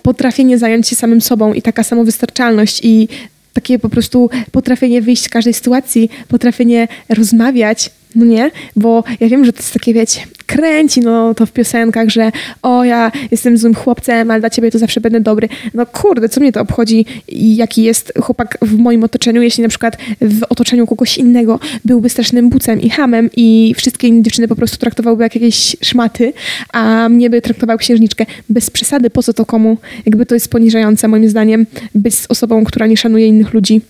Potrafienie 0.03 0.58
zająć 0.58 0.88
się 0.88 0.97
samym 0.97 1.20
sobą 1.20 1.53
i 1.53 1.62
taka 1.62 1.82
samowystarczalność 1.82 2.81
i 2.85 3.09
takie 3.52 3.79
po 3.79 3.88
prostu 3.88 4.31
potrafienie 4.52 5.02
wyjść 5.02 5.23
z 5.23 5.29
każdej 5.29 5.55
sytuacji, 5.55 6.11
potrafienie 6.29 6.88
rozmawiać, 7.09 7.91
no 8.16 8.24
nie? 8.24 8.50
Bo 8.76 9.04
ja 9.20 9.28
wiem, 9.28 9.44
że 9.44 9.52
to 9.52 9.58
jest 9.58 9.72
takie, 9.72 9.94
wiecie, 9.94 10.20
kręci 10.46 11.00
no 11.00 11.34
to 11.34 11.46
w 11.46 11.52
piosenkach, 11.52 12.08
że 12.08 12.32
o, 12.62 12.84
ja 12.84 13.12
jestem 13.30 13.58
złym 13.58 13.74
chłopcem, 13.74 14.30
ale 14.30 14.40
dla 14.40 14.50
ciebie 14.50 14.70
to 14.70 14.78
zawsze 14.78 15.00
będę 15.00 15.20
dobry. 15.20 15.48
No 15.74 15.86
kurde, 15.86 16.28
co 16.28 16.40
mnie 16.40 16.52
to 16.52 16.60
obchodzi, 16.60 17.06
jaki 17.28 17.82
jest 17.82 18.12
chłopak 18.22 18.58
w 18.62 18.78
moim 18.78 19.04
otoczeniu, 19.04 19.42
jeśli 19.42 19.62
na 19.62 19.68
przykład 19.68 19.96
w 20.20 20.42
otoczeniu 20.42 20.86
kogoś 20.86 21.18
innego 21.18 21.60
byłby 21.84 22.08
strasznym 22.08 22.48
bucem 22.50 22.80
i 22.80 22.90
hamem 22.90 23.30
i 23.36 23.74
wszystkie 23.76 24.22
dziewczyny 24.22 24.48
po 24.48 24.56
prostu 24.56 24.76
traktowałby 24.76 25.22
jak 25.22 25.34
jakieś 25.34 25.76
szmaty, 25.82 26.32
a 26.72 27.08
mnie 27.08 27.30
by 27.30 27.42
traktował 27.42 27.78
księżniczkę. 27.78 28.26
Bez 28.48 28.70
przesady, 28.70 29.10
po 29.10 29.22
co 29.22 29.32
to 29.32 29.46
komu? 29.46 29.76
Jakby 30.06 30.26
to 30.26 30.34
jest 30.34 30.48
poniżające 30.50 31.08
moim 31.08 31.28
zdaniem 31.28 31.66
być 31.94 32.14
z 32.14 32.26
osobą, 32.28 32.64
która 32.64 32.86
nie 32.86 32.96
szanuje 32.96 33.26
innych 33.26 33.54
ludzi, 33.54 33.80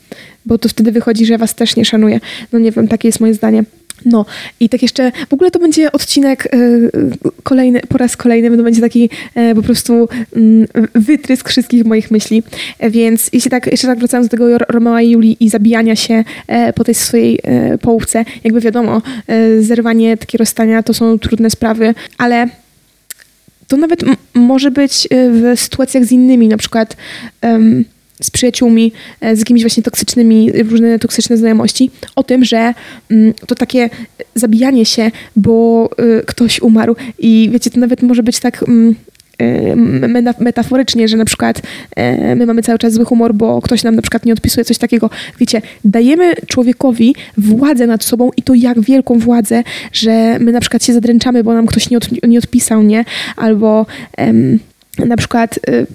bo 0.46 0.58
to 0.58 0.68
wtedy 0.68 0.92
wychodzi, 0.92 1.26
że 1.26 1.38
was 1.38 1.54
też 1.54 1.76
nie 1.76 1.84
szanuje. 1.84 2.20
No 2.52 2.58
nie 2.58 2.72
wiem, 2.72 2.88
takie 2.88 3.08
jest 3.08 3.20
moje 3.20 3.34
zdanie. 3.34 3.64
No 4.06 4.24
i 4.60 4.68
tak 4.68 4.82
jeszcze, 4.82 5.12
w 5.28 5.34
ogóle 5.34 5.50
to 5.50 5.58
będzie 5.58 5.92
odcinek 5.92 6.46
e, 6.46 6.48
kolejny, 7.42 7.80
po 7.88 7.98
raz 7.98 8.16
kolejny, 8.16 8.56
to 8.56 8.62
będzie 8.62 8.80
taki 8.80 9.10
e, 9.34 9.54
po 9.54 9.62
prostu 9.62 10.08
mm, 10.36 10.66
wytrysk 10.94 11.48
wszystkich 11.48 11.84
moich 11.84 12.10
myśli. 12.10 12.42
Więc 12.90 13.30
jeśli 13.32 13.50
tak, 13.50 13.66
jeszcze 13.66 13.86
tak 13.86 13.98
wracając 13.98 14.28
do 14.28 14.30
tego 14.30 14.58
Romeo 14.58 14.98
i 14.98 15.10
Julii 15.10 15.36
i 15.40 15.48
zabijania 15.48 15.96
się 15.96 16.24
e, 16.46 16.72
po 16.72 16.84
tej 16.84 16.94
swojej 16.94 17.40
połówce, 17.80 18.24
jakby 18.44 18.60
wiadomo, 18.60 19.02
zerwanie, 19.60 20.16
takie 20.16 20.38
rozstania 20.38 20.82
to 20.82 20.94
są 20.94 21.18
trudne 21.18 21.50
sprawy, 21.50 21.94
ale 22.18 22.48
to 23.68 23.76
nawet 23.76 24.00
może 24.34 24.70
być 24.70 25.08
w 25.10 25.52
sytuacjach 25.56 26.04
z 26.04 26.12
innymi, 26.12 26.48
na 26.48 26.56
przykład 26.56 26.96
um, 27.42 27.84
z 28.22 28.30
przyjaciółmi, 28.30 28.92
e, 29.20 29.36
z 29.36 29.38
jakimiś 29.38 29.62
właśnie 29.62 29.82
toksycznymi, 29.82 30.52
różne 30.52 30.98
toksyczne 30.98 31.36
znajomości, 31.36 31.90
o 32.16 32.22
tym, 32.22 32.44
że 32.44 32.74
mm, 33.10 33.34
to 33.46 33.54
takie 33.54 33.90
zabijanie 34.34 34.84
się, 34.84 35.10
bo 35.36 35.88
y, 36.20 36.22
ktoś 36.26 36.60
umarł 36.60 36.96
i 37.18 37.48
wiecie, 37.52 37.70
to 37.70 37.80
nawet 37.80 38.02
może 38.02 38.22
być 38.22 38.40
tak 38.40 38.64
mm, 38.68 38.94
y, 39.42 40.44
metaforycznie, 40.44 41.08
że 41.08 41.16
na 41.16 41.24
przykład 41.24 41.62
e, 41.96 42.36
my 42.36 42.46
mamy 42.46 42.62
cały 42.62 42.78
czas 42.78 42.92
zły 42.92 43.04
humor, 43.04 43.34
bo 43.34 43.62
ktoś 43.62 43.82
nam 43.82 43.96
na 43.96 44.02
przykład 44.02 44.24
nie 44.24 44.32
odpisuje 44.32 44.64
coś 44.64 44.78
takiego. 44.78 45.10
Wiecie, 45.40 45.62
dajemy 45.84 46.34
człowiekowi 46.46 47.14
władzę 47.38 47.86
nad 47.86 48.04
sobą 48.04 48.30
i 48.36 48.42
to 48.42 48.54
jak 48.54 48.80
wielką 48.80 49.18
władzę, 49.18 49.62
że 49.92 50.38
my 50.38 50.52
na 50.52 50.60
przykład 50.60 50.84
się 50.84 50.92
zadręczamy, 50.92 51.44
bo 51.44 51.54
nam 51.54 51.66
ktoś 51.66 51.90
nie, 51.90 51.96
od, 51.96 52.08
nie 52.28 52.38
odpisał, 52.38 52.82
nie? 52.82 53.04
Albo 53.36 53.86
um, 54.18 54.58
na 54.98 55.16
przykład 55.16 55.58
y, 55.68 55.86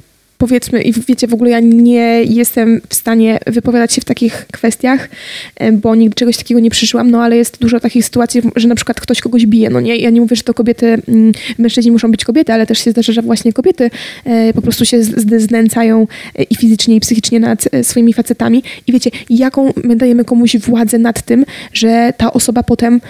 powiedzmy, 0.41 0.81
i 0.81 0.93
wiecie, 0.93 1.27
w 1.27 1.33
ogóle 1.33 1.49
ja 1.49 1.59
nie 1.59 2.23
jestem 2.23 2.81
w 2.89 2.95
stanie 2.95 3.39
wypowiadać 3.47 3.93
się 3.93 4.01
w 4.01 4.05
takich 4.05 4.45
kwestiach, 4.51 5.09
e, 5.55 5.71
bo 5.71 5.95
nigdy 5.95 6.15
czegoś 6.15 6.37
takiego 6.37 6.59
nie 6.59 6.69
przeżyłam, 6.69 7.11
no 7.11 7.23
ale 7.23 7.37
jest 7.37 7.57
dużo 7.59 7.79
takich 7.79 8.05
sytuacji, 8.05 8.41
że 8.55 8.67
na 8.67 8.75
przykład 8.75 9.01
ktoś 9.01 9.21
kogoś 9.21 9.45
bije, 9.45 9.69
no 9.69 9.81
nie? 9.81 9.95
Ja 9.95 10.09
nie 10.09 10.21
mówię, 10.21 10.35
że 10.35 10.43
to 10.43 10.53
kobiety, 10.53 10.87
mm, 11.07 11.31
mężczyźni 11.57 11.91
muszą 11.91 12.11
być 12.11 12.25
kobiety, 12.25 12.53
ale 12.53 12.67
też 12.67 12.83
się 12.83 12.91
zdarza, 12.91 13.13
że 13.13 13.21
właśnie 13.21 13.53
kobiety 13.53 13.89
e, 14.25 14.53
po 14.53 14.61
prostu 14.61 14.85
się 14.85 15.03
znęcają 15.37 16.07
e, 16.35 16.43
i 16.43 16.55
fizycznie, 16.55 16.95
i 16.95 16.99
psychicznie 16.99 17.39
nad 17.39 17.65
swoimi 17.83 18.13
facetami. 18.13 18.63
I 18.87 18.91
wiecie, 18.91 19.11
jaką 19.29 19.73
my 19.83 19.95
dajemy 19.95 20.25
komuś 20.25 20.57
władzę 20.57 20.97
nad 20.97 21.21
tym, 21.21 21.45
że 21.73 22.13
ta 22.17 22.33
osoba 22.33 22.63
potem 22.63 23.01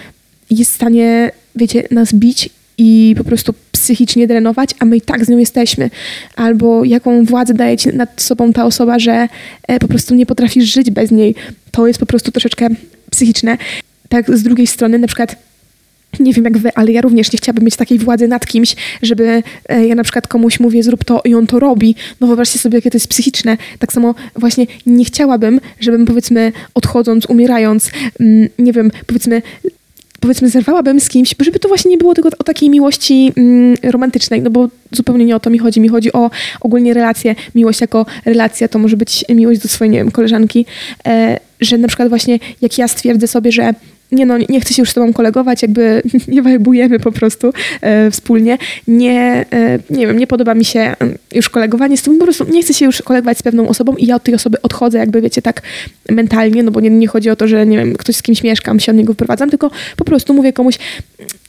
jest 0.50 0.70
w 0.70 0.74
stanie, 0.74 1.30
wiecie, 1.56 1.82
nas 1.90 2.14
bić 2.14 2.50
i 2.78 3.14
po 3.18 3.24
prostu 3.24 3.54
psychicznie 3.82 4.26
drenować, 4.26 4.70
a 4.78 4.84
my 4.84 4.96
i 4.96 5.00
tak 5.00 5.24
z 5.24 5.28
nią 5.28 5.38
jesteśmy. 5.38 5.90
Albo 6.36 6.84
jaką 6.84 7.24
władzę 7.24 7.54
daje 7.54 7.76
ci 7.76 7.88
nad 7.88 8.22
sobą 8.22 8.52
ta 8.52 8.64
osoba, 8.64 8.98
że 8.98 9.28
e, 9.68 9.78
po 9.78 9.88
prostu 9.88 10.14
nie 10.14 10.26
potrafisz 10.26 10.64
żyć 10.64 10.90
bez 10.90 11.10
niej. 11.10 11.34
To 11.70 11.86
jest 11.86 12.00
po 12.00 12.06
prostu 12.06 12.32
troszeczkę 12.32 12.68
psychiczne. 13.10 13.58
Tak 14.08 14.36
z 14.36 14.42
drugiej 14.42 14.66
strony 14.66 14.98
na 14.98 15.06
przykład 15.06 15.36
nie 16.20 16.32
wiem 16.32 16.44
jak 16.44 16.58
wy, 16.58 16.70
ale 16.74 16.92
ja 16.92 17.00
również 17.00 17.32
nie 17.32 17.36
chciałabym 17.36 17.64
mieć 17.64 17.76
takiej 17.76 17.98
władzy 17.98 18.28
nad 18.28 18.46
kimś, 18.46 18.76
żeby 19.02 19.42
e, 19.68 19.86
ja 19.86 19.94
na 19.94 20.02
przykład 20.02 20.28
komuś 20.28 20.60
mówię 20.60 20.82
zrób 20.82 21.04
to 21.04 21.20
i 21.24 21.34
on 21.34 21.46
to 21.46 21.58
robi. 21.58 21.94
No 22.20 22.26
wyobraźcie 22.26 22.58
sobie, 22.58 22.78
jakie 22.78 22.90
to 22.90 22.96
jest 22.96 23.08
psychiczne. 23.08 23.56
Tak 23.78 23.92
samo 23.92 24.14
właśnie 24.36 24.66
nie 24.86 25.04
chciałabym, 25.04 25.60
żebym 25.80 26.06
powiedzmy 26.06 26.52
odchodząc, 26.74 27.26
umierając, 27.26 27.90
mm, 28.20 28.48
nie 28.58 28.72
wiem, 28.72 28.90
powiedzmy 29.06 29.42
powiedzmy 30.22 30.48
zerwałabym 30.48 31.00
z 31.00 31.08
kimś, 31.08 31.34
żeby 31.40 31.58
to 31.58 31.68
właśnie 31.68 31.90
nie 31.90 31.98
było 31.98 32.14
tylko 32.14 32.28
o 32.38 32.44
takiej 32.44 32.70
miłości 32.70 33.32
mm, 33.36 33.76
romantycznej, 33.82 34.42
no 34.42 34.50
bo 34.50 34.68
zupełnie 34.92 35.24
nie 35.24 35.36
o 35.36 35.40
to 35.40 35.50
mi 35.50 35.58
chodzi. 35.58 35.80
Mi 35.80 35.88
chodzi 35.88 36.12
o 36.12 36.30
ogólnie 36.60 36.94
relacje. 36.94 37.34
Miłość 37.54 37.80
jako 37.80 38.06
relacja 38.24 38.68
to 38.68 38.78
może 38.78 38.96
być 38.96 39.24
miłość 39.28 39.60
do 39.60 39.68
swojej, 39.68 39.90
nie 39.90 39.98
wiem, 39.98 40.10
koleżanki, 40.10 40.66
e, 41.06 41.40
że 41.60 41.78
na 41.78 41.88
przykład 41.88 42.08
właśnie 42.08 42.38
jak 42.60 42.78
ja 42.78 42.88
stwierdzę 42.88 43.26
sobie, 43.26 43.52
że 43.52 43.74
nie 44.12 44.26
no, 44.26 44.38
nie 44.48 44.60
chcę 44.60 44.74
się 44.74 44.82
już 44.82 44.90
z 44.90 44.94
tobą 44.94 45.12
kolegować, 45.12 45.62
jakby 45.62 46.02
nie 46.28 46.42
wajbujemy 46.42 47.00
po 47.00 47.12
prostu 47.12 47.52
e, 47.80 48.10
wspólnie. 48.10 48.58
Nie, 48.88 49.46
e, 49.52 49.78
nie 49.90 50.06
wiem, 50.06 50.18
nie 50.18 50.26
podoba 50.26 50.54
mi 50.54 50.64
się 50.64 50.80
e, 50.80 50.96
już 51.34 51.48
kolegowanie 51.48 51.96
z 51.96 52.02
tobą, 52.02 52.18
po 52.18 52.24
prostu 52.24 52.44
nie 52.44 52.62
chcę 52.62 52.74
się 52.74 52.84
już 52.84 53.02
kolegować 53.02 53.38
z 53.38 53.42
pewną 53.42 53.68
osobą 53.68 53.94
i 53.96 54.06
ja 54.06 54.16
od 54.16 54.22
tej 54.22 54.34
osoby 54.34 54.62
odchodzę, 54.62 54.98
jakby 54.98 55.20
wiecie, 55.20 55.42
tak 55.42 55.62
mentalnie, 56.10 56.62
no 56.62 56.70
bo 56.70 56.80
nie, 56.80 56.90
nie 56.90 57.06
chodzi 57.06 57.30
o 57.30 57.36
to, 57.36 57.48
że 57.48 57.66
nie 57.66 57.78
wiem, 57.78 57.96
ktoś 57.96 58.16
z 58.16 58.22
kimś 58.22 58.42
mieszkam, 58.42 58.80
się 58.80 58.92
od 58.92 58.98
niego 58.98 59.12
wyprowadzam, 59.12 59.50
tylko 59.50 59.70
po 59.96 60.04
prostu 60.04 60.34
mówię 60.34 60.52
komuś, 60.52 60.78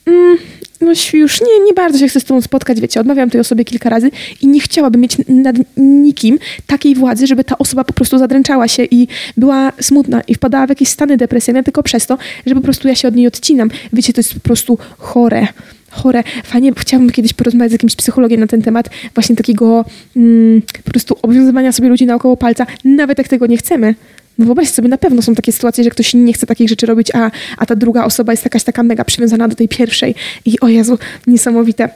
mm, 0.06 0.38
no 0.82 0.92
już 1.14 1.42
nie, 1.42 1.66
nie 1.66 1.74
bardzo 1.74 1.98
się 1.98 2.08
chcę 2.08 2.20
z 2.20 2.24
tobą 2.24 2.42
spotkać, 2.42 2.82
wiecie, 2.82 3.00
odmawiam 3.00 3.30
tej 3.30 3.42
osobie 3.42 3.66
kilka 3.66 3.90
razy 3.90 4.12
i 4.42 4.48
nie 4.48 4.60
chciałabym 4.60 5.02
mieć 5.02 5.18
nad 5.28 5.56
nikim 5.78 6.40
takiej 6.68 6.96
władzy, 6.96 7.28
żeby 7.28 7.44
ta 7.44 7.58
osoba 7.58 7.84
po 7.84 7.94
prostu 7.94 8.18
zadręczała 8.18 8.68
się 8.68 8.84
i 8.84 9.08
była 9.38 9.72
smutna 9.82 10.22
i 10.22 10.36
wpadała 10.36 10.66
w 10.66 10.70
jakieś 10.70 10.90
stany 10.90 11.18
depresyjne 11.18 11.64
tylko 11.64 11.84
przez 11.84 12.08
to, 12.08 12.18
że 12.46 12.56
po 12.56 12.62
prostu 12.62 12.88
ja 12.88 12.96
się 12.96 13.08
od 13.08 13.16
niej 13.16 13.28
odcinam. 13.28 13.70
Wiecie, 13.94 14.14
to 14.14 14.20
jest 14.20 14.34
po 14.34 14.40
prostu 14.40 14.78
chore 14.98 15.48
chore. 15.94 16.24
Fajnie, 16.44 16.72
chciałabym 16.78 17.12
kiedyś 17.12 17.34
porozmawiać 17.34 17.72
z 17.72 17.74
jakimś 17.74 17.96
psychologiem 17.96 18.40
na 18.40 18.48
ten 18.48 18.62
temat, 18.62 18.90
właśnie 19.16 19.36
takiego 19.36 19.86
mm, 20.16 20.62
po 20.84 20.92
prostu 20.92 21.18
obowiązywania 21.22 21.72
sobie 21.72 21.90
ludzi 21.90 22.06
naokoło 22.06 22.38
palca, 22.38 22.66
nawet 22.86 23.18
jak 23.18 23.28
tego 23.28 23.46
nie 23.46 23.58
chcemy. 23.58 23.96
No 24.38 24.46
wyobraźcie 24.46 24.74
sobie, 24.74 24.90
na 24.90 24.98
pewno 24.98 25.22
są 25.22 25.36
takie 25.36 25.52
sytuacje, 25.52 25.84
że 25.84 25.90
ktoś 25.90 26.14
nie 26.14 26.34
chce 26.34 26.48
takich 26.48 26.70
rzeczy 26.70 26.86
robić, 26.86 27.16
a, 27.16 27.32
a 27.58 27.66
ta 27.66 27.76
druga 27.76 28.06
osoba 28.06 28.34
jest 28.34 28.44
jakaś 28.44 28.64
taka 28.64 28.84
mega 28.84 29.04
przywiązana 29.04 29.48
do 29.48 29.56
tej 29.56 29.68
pierwszej. 29.68 30.16
I 30.46 30.60
o 30.60 30.68
Jezu, 30.68 30.98
niesamowite. 31.28 31.90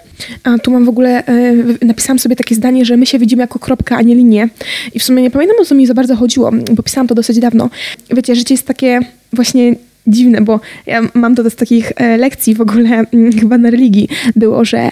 A 0.44 0.58
tu 0.58 0.72
mam 0.72 0.86
w 0.86 0.89
ogóle, 0.89 1.25
e, 1.25 1.53
napisałam 1.82 2.20
sobie 2.20 2.36
takie 2.36 2.56
zdanie, 2.56 2.86
że 2.86 2.98
my 2.98 3.06
się 3.06 3.20
widzimy 3.20 3.41
jako 3.41 3.60
kropka, 3.60 3.98
a 3.98 4.01
nie 4.01 4.15
linię. 4.15 4.50
I 4.94 5.00
w 5.00 5.03
sumie 5.03 5.22
nie 5.24 5.32
pamiętam, 5.32 5.58
o 5.62 5.65
co 5.65 5.75
mi 5.75 5.88
za 5.88 5.94
bardzo 5.94 6.15
chodziło, 6.15 6.51
bo 6.72 6.84
pisałam 6.84 7.08
to 7.08 7.15
dosyć 7.15 7.39
dawno. 7.39 7.70
Wiecie, 8.12 8.36
życie 8.36 8.53
jest 8.53 8.67
takie 8.67 9.00
właśnie 9.34 9.75
dziwne, 10.08 10.42
bo 10.42 10.60
ja 10.86 11.02
mam 11.14 11.36
to 11.36 11.50
z 11.50 11.56
takich 11.56 11.92
e, 11.96 12.18
lekcji 12.18 12.56
w 12.56 12.62
ogóle 12.62 13.06
mm, 13.14 13.32
chyba 13.40 13.58
na 13.58 13.70
religii 13.70 14.08
było, 14.36 14.66
że 14.66 14.78
e, 14.78 14.92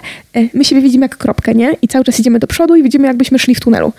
my 0.54 0.66
siebie 0.66 0.82
widzimy 0.82 1.06
jak 1.06 1.18
kropkę, 1.18 1.54
nie? 1.54 1.76
I 1.82 1.88
cały 1.88 2.06
czas 2.06 2.20
idziemy 2.20 2.40
do 2.40 2.48
przodu 2.48 2.76
i 2.76 2.84
widzimy 2.84 3.08
jakbyśmy 3.08 3.40
szli 3.40 3.56
w 3.56 3.60
tunelu. 3.60 3.94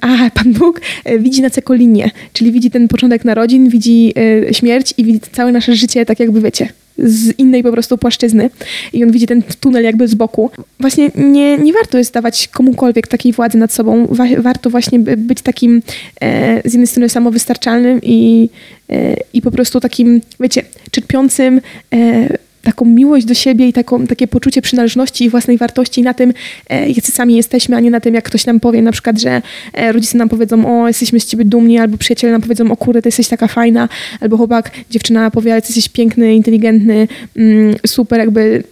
A 0.00 0.30
Pan 0.42 0.52
Bóg 0.52 0.80
e, 1.04 1.18
widzi 1.18 1.42
nas 1.42 1.56
jako 1.56 1.74
linię, 1.74 2.10
czyli 2.32 2.52
widzi 2.52 2.70
ten 2.70 2.88
początek 2.88 3.24
narodzin, 3.24 3.68
widzi 3.68 4.14
śmierć 4.52 4.94
i 4.96 5.04
widzi 5.04 5.20
całe 5.32 5.52
nasze 5.52 5.74
życie 5.74 6.06
tak 6.06 6.20
jakby, 6.20 6.40
wiecie, 6.40 6.68
z 6.98 7.38
innej 7.38 7.62
po 7.62 7.72
prostu 7.72 7.98
płaszczyzny 7.98 8.50
i 8.92 9.04
on 9.04 9.12
widzi 9.12 9.26
ten 9.26 9.42
tunel 9.60 9.84
jakby 9.84 10.08
z 10.08 10.14
boku. 10.14 10.50
Właśnie 10.80 11.10
nie, 11.14 11.58
nie 11.58 11.72
warto 11.72 11.98
jest 11.98 12.14
dawać 12.14 12.48
komukolwiek 12.48 13.06
takiej 13.06 13.32
władzy 13.32 13.58
nad 13.58 13.72
sobą. 13.72 14.06
Wa 14.10 14.24
warto 14.38 14.70
właśnie 14.70 14.98
być 14.98 15.42
takim 15.42 15.82
e, 16.20 16.60
z 16.64 16.72
jednej 16.72 16.86
strony 16.86 17.08
samowystarczalnym 17.08 18.00
i, 18.02 18.48
e, 18.90 19.16
i 19.32 19.42
po 19.42 19.50
prostu 19.50 19.80
takim, 19.80 20.20
wiecie, 20.40 20.62
czerpiącym 20.90 21.60
e, 21.94 22.28
taką 22.64 22.84
miłość 22.84 23.26
do 23.26 23.34
siebie 23.34 23.68
i 23.68 23.72
taką, 23.72 24.06
takie 24.06 24.28
poczucie 24.28 24.62
przynależności 24.62 25.24
i 25.24 25.30
własnej 25.30 25.58
wartości 25.58 26.02
na 26.02 26.14
tym, 26.14 26.32
e, 26.68 26.88
jacy 26.88 27.12
sami 27.12 27.36
jesteśmy, 27.36 27.76
a 27.76 27.80
nie 27.80 27.90
na 27.90 28.00
tym, 28.00 28.14
jak 28.14 28.24
ktoś 28.24 28.46
nam 28.46 28.60
powie 28.60 28.82
na 28.82 28.92
przykład, 28.92 29.20
że 29.20 29.42
e, 29.72 29.92
rodzice 29.92 30.18
nam 30.18 30.28
powiedzą, 30.28 30.82
o, 30.82 30.88
jesteśmy 30.88 31.20
z 31.20 31.26
ciebie 31.26 31.44
dumni, 31.44 31.78
albo 31.78 31.98
przyjaciele 31.98 32.32
nam 32.32 32.42
powiedzą, 32.42 32.70
o 32.70 32.76
kurde, 32.76 33.02
ty 33.02 33.08
jesteś 33.08 33.28
taka 33.28 33.48
fajna, 33.48 33.88
albo 34.20 34.36
chłopak, 34.36 34.70
dziewczyna 34.90 35.30
powie, 35.30 35.52
ale 35.52 35.62
ty 35.62 35.68
jesteś 35.68 35.88
piękny, 35.88 36.34
inteligentny, 36.34 37.08
mm, 37.36 37.74
super, 37.86 38.18
jakby 38.18 38.62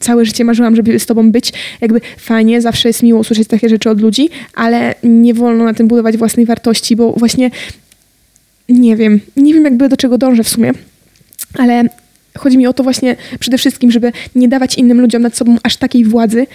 całe 0.00 0.24
życie 0.24 0.44
marzyłam, 0.44 0.76
żeby 0.76 0.98
z 0.98 1.06
tobą 1.06 1.30
być. 1.32 1.52
Jakby 1.80 2.00
fajnie, 2.16 2.60
zawsze 2.60 2.88
jest 2.88 3.02
miło 3.02 3.20
usłyszeć 3.20 3.48
takie 3.48 3.68
rzeczy 3.68 3.90
od 3.90 4.00
ludzi, 4.00 4.28
ale 4.54 4.94
nie 5.02 5.34
wolno 5.34 5.64
na 5.64 5.74
tym 5.74 5.88
budować 5.88 6.16
własnej 6.16 6.46
wartości, 6.46 6.96
bo 6.96 7.12
właśnie 7.12 7.50
nie 8.68 8.96
wiem, 8.96 9.20
nie 9.36 9.54
wiem 9.54 9.64
jakby 9.64 9.88
do 9.88 9.96
czego 9.96 10.18
dążę 10.18 10.44
w 10.44 10.48
sumie, 10.48 10.72
ale 11.58 11.88
chodzi 12.38 12.58
mi 12.58 12.66
o 12.66 12.72
to 12.72 12.82
właśnie 12.82 13.16
przede 13.38 13.58
wszystkim, 13.58 13.90
żeby 13.90 14.12
nie 14.34 14.48
dawać 14.48 14.74
innym 14.74 15.00
ludziom 15.00 15.22
nad 15.22 15.36
sobą 15.36 15.56
aż 15.62 15.76
takiej 15.76 16.04
władzy 16.04 16.46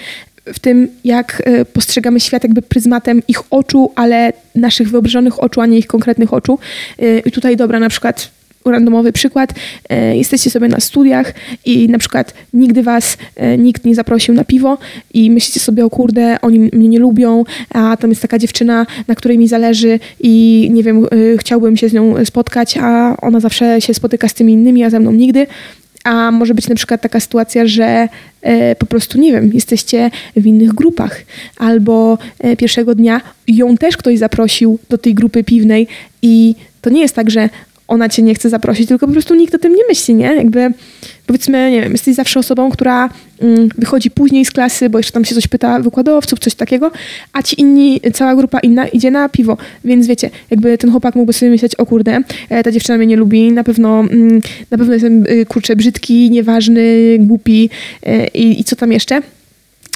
w 0.45 0.59
tym, 0.59 0.87
jak 1.03 1.41
e, 1.45 1.65
postrzegamy 1.65 2.19
świat 2.19 2.43
jakby 2.43 2.61
pryzmatem 2.61 3.21
ich 3.27 3.39
oczu, 3.49 3.91
ale 3.95 4.33
naszych 4.55 4.89
wyobrażonych 4.89 5.43
oczu, 5.43 5.61
a 5.61 5.65
nie 5.65 5.77
ich 5.77 5.87
konkretnych 5.87 6.33
oczu. 6.33 6.59
E, 6.99 7.19
I 7.19 7.31
tutaj 7.31 7.57
dobra, 7.57 7.79
na 7.79 7.89
przykład 7.89 8.31
randomowy 8.71 9.11
przykład. 9.11 9.53
E, 9.89 10.17
jesteście 10.17 10.49
sobie 10.49 10.67
na 10.67 10.79
studiach 10.79 11.33
i 11.65 11.89
na 11.89 11.97
przykład 11.97 12.33
nigdy 12.53 12.83
was 12.83 13.17
nikt 13.57 13.85
nie 13.85 13.95
zaprosił 13.95 14.33
na 14.33 14.43
piwo 14.43 14.77
i 15.13 15.31
myślicie 15.31 15.59
sobie, 15.59 15.85
o 15.85 15.89
kurde, 15.89 16.37
oni 16.41 16.59
mnie 16.59 16.87
nie 16.87 16.99
lubią, 16.99 17.43
a 17.69 17.97
tam 17.97 18.09
jest 18.09 18.21
taka 18.21 18.39
dziewczyna, 18.39 18.85
na 19.07 19.15
której 19.15 19.37
mi 19.37 19.47
zależy 19.47 19.99
i 20.19 20.67
nie 20.71 20.83
wiem, 20.83 21.05
chciałbym 21.37 21.77
się 21.77 21.89
z 21.89 21.93
nią 21.93 22.25
spotkać, 22.25 22.77
a 22.77 23.17
ona 23.21 23.39
zawsze 23.39 23.81
się 23.81 23.93
spotyka 23.93 24.27
z 24.27 24.33
tymi 24.33 24.53
innymi, 24.53 24.83
a 24.83 24.89
ze 24.89 24.99
mną 24.99 25.11
nigdy. 25.11 25.47
A 26.03 26.31
może 26.31 26.53
być 26.53 26.69
na 26.69 26.75
przykład 26.75 27.01
taka 27.01 27.19
sytuacja, 27.19 27.67
że 27.67 28.07
e, 28.41 28.75
po 28.75 28.85
prostu, 28.85 29.19
nie 29.19 29.31
wiem, 29.31 29.51
jesteście 29.53 30.11
w 30.35 30.45
innych 30.45 30.73
grupach, 30.73 31.21
albo 31.57 32.17
e, 32.39 32.55
pierwszego 32.55 32.95
dnia 32.95 33.21
ją 33.47 33.77
też 33.77 33.97
ktoś 33.97 34.17
zaprosił 34.17 34.79
do 34.89 34.97
tej 34.97 35.13
grupy 35.13 35.43
piwnej 35.43 35.87
i 36.21 36.55
to 36.81 36.89
nie 36.89 37.01
jest 37.01 37.15
tak, 37.15 37.31
że 37.31 37.49
ona 37.89 38.09
cię 38.09 38.21
nie 38.21 38.35
chce 38.35 38.49
zaprosić, 38.49 38.87
tylko 38.87 39.07
po 39.07 39.13
prostu 39.13 39.35
nikt 39.35 39.55
o 39.55 39.57
tym 39.57 39.75
nie 39.75 39.83
myśli, 39.89 40.15
nie? 40.15 40.35
Jakby 40.35 40.73
powiedzmy, 41.25 41.71
nie 41.71 41.81
wiem, 41.81 41.91
jesteś 41.91 42.15
zawsze 42.15 42.39
osobą, 42.39 42.69
która 42.69 43.09
mm, 43.41 43.69
wychodzi 43.77 44.11
później 44.11 44.45
z 44.45 44.51
klasy, 44.51 44.89
bo 44.89 44.99
jeszcze 44.99 45.11
tam 45.11 45.25
się 45.25 45.35
coś 45.35 45.47
pyta 45.47 45.79
wykładowców, 45.79 46.39
coś 46.39 46.55
takiego, 46.55 46.91
a 47.33 47.43
ci 47.43 47.61
inni, 47.61 48.01
cała 48.13 48.35
grupa 48.35 48.59
inna 48.59 48.87
idzie 48.87 49.11
na 49.11 49.29
piwo. 49.29 49.57
Więc 49.85 50.07
wiecie, 50.07 50.29
jakby 50.49 50.77
ten 50.77 50.91
chłopak 50.91 51.15
mógłby 51.15 51.33
sobie 51.33 51.51
myśleć, 51.51 51.75
o 51.75 51.85
kurde, 51.85 52.19
e, 52.49 52.63
ta 52.63 52.71
dziewczyna 52.71 52.97
mnie 52.97 53.07
nie 53.07 53.15
lubi, 53.15 53.51
na 53.51 53.63
pewno, 53.63 53.99
mm, 53.99 54.41
na 54.71 54.77
pewno 54.77 54.93
jestem, 54.93 55.25
y, 55.27 55.45
kurczę, 55.45 55.75
brzydki, 55.75 56.31
nieważny, 56.31 57.17
głupi 57.19 57.69
e, 58.03 58.27
i, 58.27 58.61
i 58.61 58.63
co 58.63 58.75
tam 58.75 58.91
jeszcze. 58.91 59.21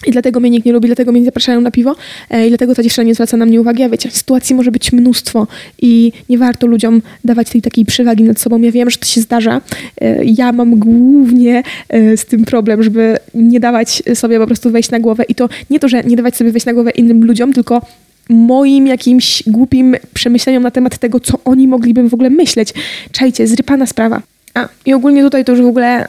I 0.05 0.11
dlatego 0.11 0.39
mnie 0.39 0.49
nikt 0.49 0.65
nie 0.65 0.73
lubi, 0.73 0.87
dlatego 0.87 1.11
mnie 1.11 1.21
nie 1.21 1.25
zapraszają 1.25 1.61
na 1.61 1.71
piwo 1.71 1.95
e, 2.29 2.45
i 2.45 2.49
dlatego 2.49 2.75
ta 2.75 2.83
dziewczyna 2.83 3.03
nie 3.03 3.13
zwraca 3.13 3.37
na 3.37 3.45
mnie 3.45 3.61
uwagi. 3.61 3.83
A 3.83 3.89
wiecie, 3.89 4.11
sytuacji 4.11 4.55
może 4.55 4.71
być 4.71 4.91
mnóstwo 4.91 5.47
i 5.81 6.11
nie 6.29 6.37
warto 6.37 6.67
ludziom 6.67 7.01
dawać 7.23 7.49
tej 7.49 7.61
takiej 7.61 7.85
przewagi 7.85 8.23
nad 8.23 8.39
sobą. 8.39 8.61
Ja 8.61 8.71
wiem, 8.71 8.89
że 8.89 8.97
to 8.97 9.05
się 9.05 9.21
zdarza. 9.21 9.61
E, 10.01 10.25
ja 10.25 10.51
mam 10.51 10.79
głównie 10.79 11.63
e, 11.89 12.17
z 12.17 12.25
tym 12.25 12.45
problem, 12.45 12.83
żeby 12.83 13.17
nie 13.33 13.59
dawać 13.59 14.03
sobie 14.13 14.39
po 14.39 14.45
prostu 14.45 14.71
wejść 14.71 14.91
na 14.91 14.99
głowę 14.99 15.23
i 15.29 15.35
to 15.35 15.49
nie 15.69 15.79
to, 15.79 15.89
że 15.89 16.03
nie 16.03 16.15
dawać 16.15 16.35
sobie 16.35 16.51
wejść 16.51 16.65
na 16.65 16.73
głowę 16.73 16.91
innym 16.91 17.25
ludziom, 17.25 17.53
tylko 17.53 17.81
moim 18.29 18.87
jakimś 18.87 19.43
głupim 19.47 19.95
przemyśleniom 20.13 20.63
na 20.63 20.71
temat 20.71 20.97
tego, 20.97 21.19
co 21.19 21.39
oni 21.45 21.67
mogliby 21.67 22.09
w 22.09 22.13
ogóle 22.13 22.29
myśleć. 22.29 22.73
Czajcie, 23.11 23.47
zrypana 23.47 23.85
sprawa. 23.85 24.32
A, 24.53 24.69
i 24.85 24.93
ogólnie 24.93 25.23
tutaj 25.23 25.45
to 25.45 25.51
już 25.51 25.61
w 25.61 25.65
ogóle 25.65 26.07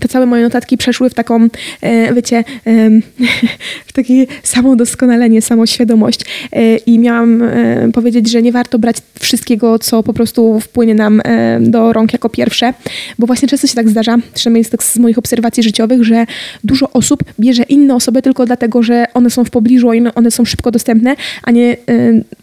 te 0.00 0.08
całe 0.08 0.26
moje 0.26 0.42
notatki 0.42 0.76
przeszły 0.76 1.10
w 1.10 1.14
taką, 1.14 1.48
e, 1.80 2.14
wiecie, 2.14 2.44
w 3.88 3.92
takie 3.92 4.26
samodoskonalenie, 4.42 5.42
samoświadomość. 5.42 6.20
E, 6.52 6.76
I 6.76 6.98
miałam 6.98 7.42
e, 7.42 7.88
powiedzieć, 7.92 8.30
że 8.30 8.42
nie 8.42 8.52
warto 8.52 8.78
brać 8.78 8.96
wszystkiego, 9.20 9.78
co 9.78 10.02
po 10.02 10.12
prostu 10.12 10.60
wpłynie 10.60 10.94
nam 10.94 11.22
do 11.60 11.92
rąk 11.92 12.12
jako 12.12 12.28
pierwsze, 12.28 12.74
bo 13.18 13.26
właśnie 13.26 13.48
często 13.48 13.66
się 13.66 13.74
tak 13.74 13.88
zdarza, 13.88 14.16
przynajmniej 14.34 14.64
tak 14.64 14.82
z 14.82 14.98
moich 14.98 15.18
obserwacji 15.18 15.62
życiowych, 15.62 16.04
że 16.04 16.26
dużo 16.64 16.90
osób 16.92 17.24
bierze 17.40 17.62
inne 17.62 17.94
osoby 17.94 18.22
tylko 18.22 18.46
dlatego, 18.46 18.82
że 18.82 19.04
one 19.14 19.30
są 19.30 19.44
w 19.44 19.50
pobliżu, 19.50 19.90
one 20.14 20.30
są 20.30 20.44
szybko 20.44 20.70
dostępne, 20.70 21.16
a 21.42 21.50
nie 21.50 21.76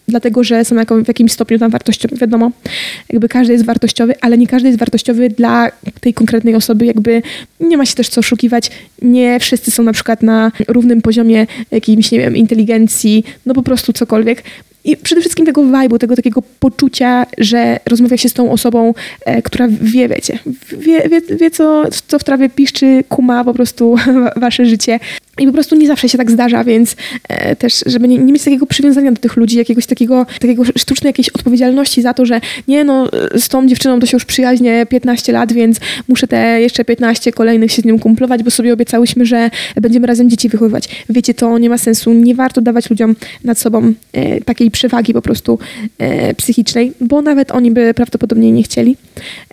dlatego, 0.08 0.44
że 0.44 0.66
są 0.66 0.76
w 1.04 1.08
jakimś 1.08 1.32
stopniu 1.32 1.60
tam 1.60 1.72
wartościowe. 1.72 2.16
Wiadomo, 2.18 2.52
jakby 3.10 3.30
każdy 3.30 3.54
jest 3.54 3.66
wartościowy, 3.66 4.14
ale 4.22 4.38
nie 4.38 4.48
każdy 4.48 4.68
jest 4.68 4.80
wartościowy 4.80 5.31
dla 5.32 5.70
tej 6.00 6.14
konkretnej 6.14 6.56
osoby. 6.56 6.86
Jakby 6.86 7.22
nie 7.60 7.78
ma 7.78 7.86
się 7.86 7.96
też 7.96 8.10
co 8.10 8.20
oszukiwać. 8.20 8.72
Nie 9.02 9.40
wszyscy 9.40 9.72
są 9.72 9.84
na 9.84 9.94
przykład 9.94 10.24
na 10.24 10.52
równym 10.68 11.02
poziomie 11.02 11.48
jakimś, 11.72 12.12
nie 12.12 12.20
wiem, 12.20 12.38
inteligencji, 12.38 13.24
no 13.46 13.54
po 13.54 13.64
prostu 13.64 13.94
cokolwiek. 13.94 14.44
I 14.84 14.98
przede 14.98 15.22
wszystkim 15.22 15.46
tego 15.46 15.62
vibe'u, 15.62 15.98
tego 15.98 16.16
takiego 16.16 16.44
poczucia, 16.60 17.26
że 17.38 17.80
rozmawia 17.86 18.18
się 18.18 18.30
z 18.30 18.34
tą 18.34 18.52
osobą, 18.52 18.94
e, 19.26 19.42
która 19.42 19.68
wie, 19.82 20.10
wiecie, 20.10 20.40
wie, 20.78 21.10
wie, 21.10 21.22
wie 21.22 21.52
co, 21.52 21.84
co 22.08 22.20
w 22.20 22.24
trawie 22.24 22.50
piszczy, 22.50 23.04
kuma 23.10 23.44
po 23.44 23.54
prostu 23.54 23.96
wasze 24.36 24.66
życie. 24.66 25.00
I 25.40 25.48
po 25.48 25.54
prostu 25.54 25.76
nie 25.76 25.88
zawsze 25.88 26.10
się 26.10 26.18
tak 26.18 26.32
zdarza, 26.32 26.64
więc 26.64 26.96
e, 27.30 27.56
też, 27.56 27.84
żeby 27.86 28.08
nie, 28.08 28.18
nie, 28.18 28.34
mieć 28.34 28.44
takiego 28.44 28.66
przywiązania 28.66 29.12
do 29.12 29.22
tych 29.22 29.36
ludzi, 29.36 29.58
jakiegoś 29.58 29.86
takiego, 29.86 30.26
takiego 30.40 30.64
sztucznej 30.78 31.10
jakiejś 31.10 31.30
odpowiedzialności 31.30 32.02
za 32.02 32.14
to, 32.14 32.26
że 32.26 32.42
nie 32.68 32.84
no, 32.84 33.10
z 33.36 33.50
tą 33.50 33.68
dziewczyną 33.68 34.00
to 34.00 34.06
się 34.06 34.16
już 34.16 34.26
przyjaźnie 34.26 34.86
15 34.86 35.32
lat, 35.32 35.54
więc 35.54 35.78
muszę 36.08 36.28
te 36.28 36.62
jeszcze 36.62 36.86
15 36.86 37.32
kolejnych 37.32 37.72
się 37.72 37.82
z 37.82 37.86
nią 37.86 38.00
kumplować, 38.00 38.44
bo 38.44 38.52
sobie 38.52 38.74
obiecałyśmy, 38.74 39.26
że 39.26 39.50
będziemy 39.76 40.08
razem 40.08 40.30
dzieci 40.30 40.50
wychowywać. 40.50 40.90
Wiecie, 41.10 41.34
to 41.34 41.58
nie 41.58 41.70
ma 41.70 41.78
sensu. 41.78 42.14
Nie 42.14 42.36
warto 42.36 42.62
dawać 42.62 42.90
ludziom 42.90 43.16
nad 43.44 43.60
sobą 43.60 43.94
e, 44.14 44.42
takiej 44.42 44.71
przewagi 44.72 45.14
po 45.14 45.22
prostu 45.22 45.60
e, 45.98 46.34
psychicznej, 46.34 46.94
bo 47.02 47.22
nawet 47.22 47.52
oni 47.52 47.72
by 47.72 47.94
prawdopodobnie 47.94 48.52
nie 48.52 48.64
chcieli. 48.64 48.98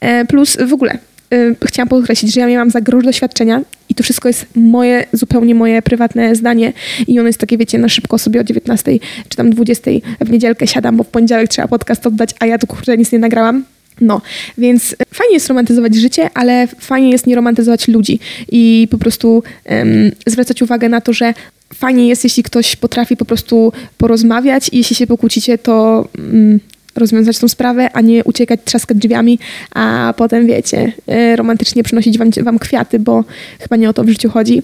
E, 0.00 0.24
plus 0.24 0.56
w 0.56 0.72
ogóle 0.72 0.98
y, 1.34 1.56
chciałam 1.64 1.88
podkreślić, 1.88 2.34
że 2.34 2.40
ja 2.40 2.46
miałam 2.46 2.70
za 2.70 2.80
grosz 2.80 3.04
doświadczenia 3.04 3.62
i 3.88 3.94
to 3.94 4.02
wszystko 4.02 4.28
jest 4.28 4.46
moje, 4.54 5.06
zupełnie 5.12 5.54
moje 5.54 5.82
prywatne 5.82 6.34
zdanie 6.34 6.72
i 7.06 7.18
ono 7.18 7.26
jest 7.26 7.40
takie, 7.40 7.58
wiecie, 7.58 7.78
na 7.78 7.88
szybko 7.88 8.18
sobie 8.18 8.40
o 8.40 8.44
19 8.44 8.98
czy 9.28 9.36
tam 9.36 9.50
20 9.50 9.90
w 10.20 10.30
niedzielkę 10.30 10.66
siadam, 10.66 10.96
bo 10.96 11.04
w 11.04 11.08
poniedziałek 11.08 11.48
trzeba 11.48 11.68
podcast 11.68 12.06
oddać, 12.06 12.30
a 12.40 12.46
ja 12.46 12.58
tu 12.58 12.66
kurde 12.66 12.96
nic 12.96 13.12
nie 13.12 13.18
nagrałam. 13.18 13.64
No, 14.00 14.20
więc 14.58 14.96
fajnie 15.14 15.34
jest 15.34 15.48
romantyzować 15.48 15.94
życie, 15.94 16.30
ale 16.34 16.66
fajnie 16.66 17.10
jest 17.10 17.26
nie 17.26 17.34
romantyzować 17.34 17.88
ludzi. 17.88 18.20
I 18.52 18.88
po 18.90 18.98
prostu 18.98 19.42
um, 19.70 20.10
zwracać 20.26 20.62
uwagę 20.62 20.88
na 20.88 21.00
to, 21.00 21.12
że 21.12 21.34
fajnie 21.74 22.08
jest, 22.08 22.24
jeśli 22.24 22.42
ktoś 22.42 22.76
potrafi 22.76 23.16
po 23.16 23.24
prostu 23.24 23.72
porozmawiać 23.98 24.68
i 24.72 24.78
jeśli 24.78 24.96
się 24.96 25.06
pokłócicie, 25.06 25.58
to 25.58 26.08
um, 26.18 26.60
rozwiązać 26.98 27.38
tą 27.38 27.48
sprawę, 27.48 27.90
a 27.92 28.00
nie 28.00 28.24
uciekać, 28.24 28.60
trzaskać 28.64 28.98
drzwiami, 28.98 29.38
a 29.74 30.14
potem, 30.16 30.46
wiecie, 30.46 30.92
e, 31.06 31.36
romantycznie 31.36 31.82
przynosić 31.82 32.18
wam, 32.18 32.30
wam 32.30 32.58
kwiaty, 32.58 32.98
bo 32.98 33.24
chyba 33.60 33.76
nie 33.76 33.88
o 33.88 33.92
to 33.92 34.04
w 34.04 34.08
życiu 34.08 34.30
chodzi. 34.30 34.62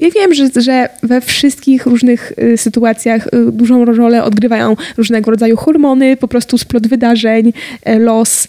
Ja 0.00 0.10
wiem, 0.10 0.34
że, 0.34 0.48
że 0.56 0.88
we 1.02 1.20
wszystkich 1.20 1.86
różnych 1.86 2.32
y, 2.42 2.56
sytuacjach 2.56 3.26
y, 3.26 3.52
dużą 3.52 3.84
rolę 3.84 4.24
odgrywają 4.24 4.76
różnego 4.96 5.30
rodzaju 5.30 5.56
hormony, 5.56 6.16
po 6.16 6.28
prostu 6.28 6.58
splot 6.58 6.86
wydarzeń, 6.86 7.52
los 7.98 8.48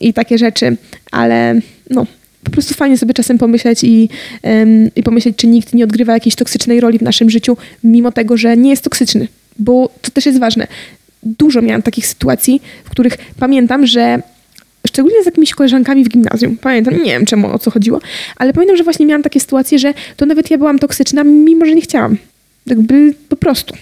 i 0.00 0.12
takie 0.12 0.38
rzeczy, 0.38 0.76
ale 1.10 1.60
no, 1.90 2.06
po 2.44 2.50
prostu 2.50 2.74
fajnie 2.74 2.98
sobie 2.98 3.14
czasem 3.14 3.38
pomyśleć 3.38 3.84
i, 3.84 4.08
i 4.96 5.02
pomyśleć, 5.02 5.36
czy 5.36 5.46
nikt 5.46 5.74
nie 5.74 5.84
odgrywa 5.84 6.12
jakiejś 6.12 6.34
toksycznej 6.34 6.80
roli 6.80 6.98
w 6.98 7.02
naszym 7.02 7.30
życiu, 7.30 7.56
mimo 7.84 8.12
tego, 8.12 8.36
że 8.36 8.56
nie 8.56 8.70
jest 8.70 8.84
toksyczny. 8.84 9.28
Bo 9.58 9.90
to 10.02 10.10
też 10.10 10.26
jest 10.26 10.38
ważne 10.38 10.66
dużo 11.22 11.62
miałam 11.62 11.82
takich 11.82 12.06
sytuacji, 12.06 12.62
w 12.84 12.90
których 12.90 13.16
pamiętam, 13.38 13.86
że 13.86 14.22
szczególnie 14.86 15.22
z 15.22 15.26
jakimiś 15.26 15.54
koleżankami 15.54 16.04
w 16.04 16.08
gimnazjum, 16.08 16.56
pamiętam, 16.56 16.94
nie 16.94 17.12
wiem 17.12 17.26
czemu, 17.26 17.52
o 17.54 17.58
co 17.58 17.70
chodziło, 17.70 18.00
ale 18.36 18.52
pamiętam, 18.52 18.76
że 18.76 18.84
właśnie 18.84 19.06
miałam 19.06 19.22
takie 19.22 19.40
sytuacje, 19.40 19.78
że 19.78 19.94
to 20.16 20.26
nawet 20.26 20.50
ja 20.50 20.58
byłam 20.58 20.78
toksyczna, 20.78 21.24
mimo 21.24 21.66
że 21.66 21.74
nie 21.74 21.80
chciałam. 21.80 22.16
Jakby 22.66 23.14
po 23.28 23.36
prostu. 23.36 23.74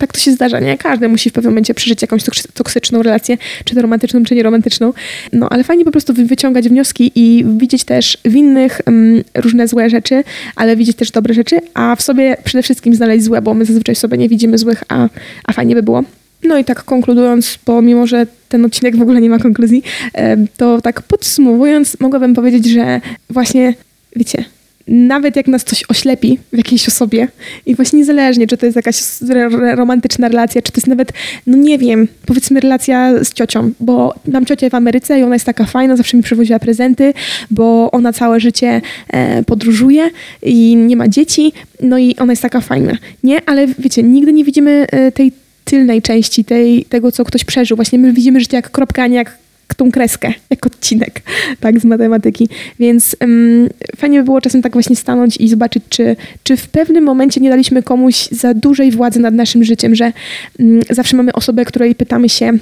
Tak 0.00 0.12
to 0.12 0.20
się 0.20 0.32
zdarza, 0.32 0.60
nie? 0.60 0.78
Każdy 0.78 1.08
musi 1.08 1.30
w 1.30 1.32
pewnym 1.32 1.52
momencie 1.52 1.74
przeżyć 1.74 2.02
jakąś 2.02 2.22
toksyczną 2.54 3.02
relację, 3.02 3.38
czy 3.64 3.74
to 3.74 3.82
romantyczną, 3.82 4.24
czy 4.24 4.34
nieromantyczną. 4.34 4.92
No, 5.32 5.48
ale 5.48 5.64
fajnie 5.64 5.84
po 5.84 5.90
prostu 5.90 6.14
wyciągać 6.14 6.68
wnioski 6.68 7.12
i 7.14 7.44
widzieć 7.58 7.84
też 7.84 8.18
w 8.24 8.34
innych 8.34 8.80
um, 8.86 9.22
różne 9.34 9.68
złe 9.68 9.90
rzeczy, 9.90 10.24
ale 10.56 10.76
widzieć 10.76 10.96
też 10.96 11.10
dobre 11.10 11.34
rzeczy, 11.34 11.60
a 11.74 11.96
w 11.96 12.02
sobie 12.02 12.36
przede 12.44 12.62
wszystkim 12.62 12.94
znaleźć 12.94 13.24
złe, 13.24 13.42
bo 13.42 13.54
my 13.54 13.64
zazwyczaj 13.64 13.94
sobie 13.94 14.18
nie 14.18 14.28
widzimy 14.28 14.58
złych, 14.58 14.84
a, 14.88 15.08
a 15.44 15.52
fajnie 15.52 15.74
by 15.74 15.82
było. 15.82 16.04
No 16.42 16.58
i 16.58 16.64
tak 16.64 16.84
konkludując, 16.84 17.58
bo 17.66 17.82
mimo, 17.82 18.06
że 18.06 18.26
ten 18.48 18.64
odcinek 18.64 18.96
w 18.96 19.02
ogóle 19.02 19.20
nie 19.20 19.30
ma 19.30 19.38
konkluzji, 19.38 19.82
to 20.56 20.80
tak 20.80 21.02
podsumowując, 21.02 22.00
mogłabym 22.00 22.34
powiedzieć, 22.34 22.66
że 22.66 23.00
właśnie, 23.30 23.74
wiecie, 24.16 24.44
nawet 24.90 25.36
jak 25.36 25.48
nas 25.48 25.64
coś 25.64 25.84
oślepi 25.88 26.38
w 26.52 26.56
jakiejś 26.56 26.88
osobie 26.88 27.28
i 27.66 27.74
właśnie 27.74 27.98
niezależnie, 27.98 28.46
czy 28.46 28.56
to 28.56 28.66
jest 28.66 28.76
jakaś 28.76 29.02
romantyczna 29.74 30.28
relacja, 30.28 30.62
czy 30.62 30.72
to 30.72 30.78
jest 30.78 30.86
nawet, 30.86 31.12
no 31.46 31.56
nie 31.56 31.78
wiem, 31.78 32.08
powiedzmy 32.26 32.60
relacja 32.60 33.24
z 33.24 33.32
ciocią, 33.32 33.72
bo 33.80 34.14
mam 34.26 34.46
ciocię 34.46 34.70
w 34.70 34.74
Ameryce 34.74 35.20
i 35.20 35.22
ona 35.22 35.34
jest 35.34 35.46
taka 35.46 35.64
fajna, 35.64 35.96
zawsze 35.96 36.16
mi 36.16 36.22
przywoziła 36.22 36.58
prezenty, 36.58 37.14
bo 37.50 37.90
ona 37.90 38.12
całe 38.12 38.40
życie 38.40 38.80
e, 39.08 39.44
podróżuje 39.44 40.10
i 40.42 40.76
nie 40.76 40.96
ma 40.96 41.08
dzieci, 41.08 41.52
no 41.82 41.98
i 41.98 42.16
ona 42.16 42.32
jest 42.32 42.42
taka 42.42 42.60
fajna, 42.60 42.92
nie? 43.22 43.40
Ale 43.46 43.66
wiecie, 43.66 44.02
nigdy 44.02 44.32
nie 44.32 44.44
widzimy 44.44 44.86
e, 44.90 45.12
tej 45.12 45.32
tylnej 45.70 46.02
części 46.02 46.44
tej, 46.44 46.84
tego, 46.84 47.12
co 47.12 47.24
ktoś 47.24 47.44
przeżył. 47.44 47.76
Właśnie 47.76 47.98
my 47.98 48.12
widzimy 48.12 48.40
życie 48.40 48.56
jak 48.56 48.70
kropka, 48.70 49.02
a 49.02 49.06
nie 49.06 49.16
jak 49.16 49.38
tą 49.76 49.90
kreskę, 49.90 50.32
jak 50.50 50.66
odcinek, 50.66 51.22
tak, 51.60 51.80
z 51.80 51.84
matematyki. 51.84 52.48
Więc 52.78 53.16
um, 53.20 53.68
fajnie 53.96 54.18
by 54.18 54.24
było 54.24 54.40
czasem 54.40 54.62
tak 54.62 54.72
właśnie 54.72 54.96
stanąć 54.96 55.36
i 55.36 55.48
zobaczyć, 55.48 55.82
czy, 55.88 56.16
czy 56.42 56.56
w 56.56 56.68
pewnym 56.68 57.04
momencie 57.04 57.40
nie 57.40 57.50
daliśmy 57.50 57.82
komuś 57.82 58.28
za 58.30 58.54
dużej 58.54 58.90
władzy 58.90 59.20
nad 59.20 59.34
naszym 59.34 59.64
życiem, 59.64 59.94
że 59.94 60.12
um, 60.58 60.80
zawsze 60.90 61.16
mamy 61.16 61.32
osobę, 61.32 61.64
której 61.64 61.94
pytamy 61.94 62.28
się, 62.28 62.52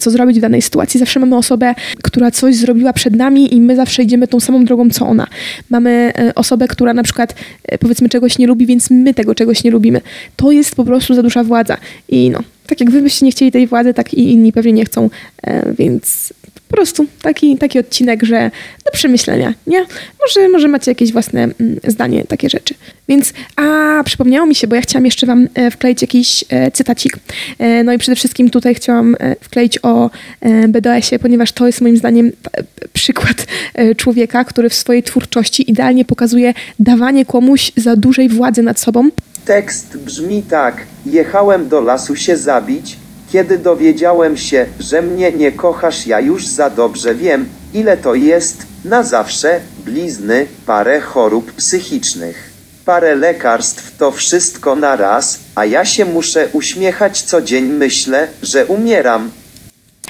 co 0.00 0.10
zrobić 0.10 0.38
w 0.38 0.40
danej 0.40 0.62
sytuacji. 0.62 1.00
Zawsze 1.00 1.20
mamy 1.20 1.36
osobę, 1.36 1.74
która 2.02 2.30
coś 2.30 2.56
zrobiła 2.56 2.92
przed 2.92 3.16
nami 3.16 3.54
i 3.54 3.60
my 3.60 3.76
zawsze 3.76 4.02
idziemy 4.02 4.28
tą 4.28 4.40
samą 4.40 4.64
drogą, 4.64 4.90
co 4.90 5.06
ona. 5.06 5.26
Mamy 5.70 6.12
y, 6.28 6.34
osobę, 6.34 6.68
która 6.68 6.94
na 6.94 7.02
przykład 7.02 7.34
y, 7.72 7.78
powiedzmy 7.78 8.08
czegoś 8.08 8.38
nie 8.38 8.46
lubi, 8.46 8.66
więc 8.66 8.90
my 8.90 9.14
tego 9.14 9.34
czegoś 9.34 9.64
nie 9.64 9.70
lubimy. 9.70 10.00
To 10.36 10.52
jest 10.52 10.74
po 10.74 10.84
prostu 10.84 11.14
za 11.14 11.22
duża 11.22 11.44
władza. 11.44 11.76
I 12.08 12.30
no, 12.30 12.40
tak 12.66 12.80
jak 12.80 12.90
wy 12.90 13.02
byście 13.02 13.26
nie 13.26 13.32
chcieli 13.32 13.52
tej 13.52 13.66
władzy, 13.66 13.94
tak 13.94 14.14
i 14.14 14.32
inni 14.32 14.52
pewnie 14.52 14.72
nie 14.72 14.84
chcą, 14.84 15.10
więc 15.78 16.32
po 16.68 16.76
prostu 16.76 17.06
taki, 17.22 17.58
taki 17.58 17.78
odcinek, 17.78 18.22
że 18.22 18.50
do 18.84 18.90
przemyślenia, 18.92 19.54
nie? 19.66 19.86
Może, 20.20 20.48
może 20.48 20.68
macie 20.68 20.90
jakieś 20.90 21.12
własne 21.12 21.42
mm, 21.42 21.80
zdanie, 21.86 22.24
takie 22.24 22.48
rzeczy. 22.50 22.74
Więc, 23.08 23.32
a 23.56 24.02
przypomniało 24.04 24.46
mi 24.46 24.54
się, 24.54 24.66
bo 24.66 24.76
ja 24.76 24.82
chciałam 24.82 25.04
jeszcze 25.04 25.26
wam 25.26 25.48
e, 25.54 25.70
wkleić 25.70 26.02
jakiś 26.02 26.44
e, 26.48 26.70
cytacik. 26.70 27.18
E, 27.58 27.84
no 27.84 27.92
i 27.92 27.98
przede 27.98 28.16
wszystkim 28.16 28.50
tutaj 28.50 28.74
chciałam 28.74 29.16
wkleić 29.40 29.78
o 29.82 30.10
BDS-ie, 30.68 31.18
ponieważ 31.18 31.52
to 31.52 31.66
jest 31.66 31.80
moim 31.80 31.96
zdaniem 31.96 32.32
przykład 32.92 33.46
człowieka, 33.96 34.44
który 34.44 34.68
w 34.68 34.74
swojej 34.74 35.02
twórczości 35.02 35.70
idealnie 35.70 36.04
pokazuje 36.04 36.54
dawanie 36.78 37.24
komuś 37.24 37.72
za 37.76 37.96
dużej 37.96 38.28
władzy 38.28 38.62
nad 38.62 38.80
sobą. 38.80 39.08
Tekst 39.44 39.96
brzmi 39.96 40.42
tak: 40.42 40.82
Jechałem 41.06 41.68
do 41.68 41.80
lasu 41.80 42.16
się 42.16 42.36
zabić, 42.36 42.96
kiedy 43.32 43.58
dowiedziałem 43.58 44.36
się, 44.36 44.66
że 44.80 45.02
mnie 45.02 45.32
nie 45.32 45.52
kochasz, 45.52 46.06
ja 46.06 46.20
już 46.20 46.46
za 46.46 46.70
dobrze 46.70 47.14
wiem, 47.14 47.48
ile 47.74 47.96
to 47.96 48.14
jest, 48.14 48.66
na 48.84 49.02
zawsze, 49.02 49.60
blizny, 49.84 50.46
parę 50.66 51.00
chorób 51.00 51.52
psychicznych, 51.52 52.50
parę 52.84 53.14
lekarstw, 53.14 53.96
to 53.96 54.10
wszystko 54.10 54.76
na 54.76 54.96
raz, 54.96 55.40
a 55.54 55.64
ja 55.64 55.84
się 55.84 56.04
muszę 56.04 56.48
uśmiechać 56.52 57.22
co 57.22 57.42
dzień, 57.42 57.64
myślę, 57.64 58.28
że 58.42 58.66
umieram. 58.66 59.30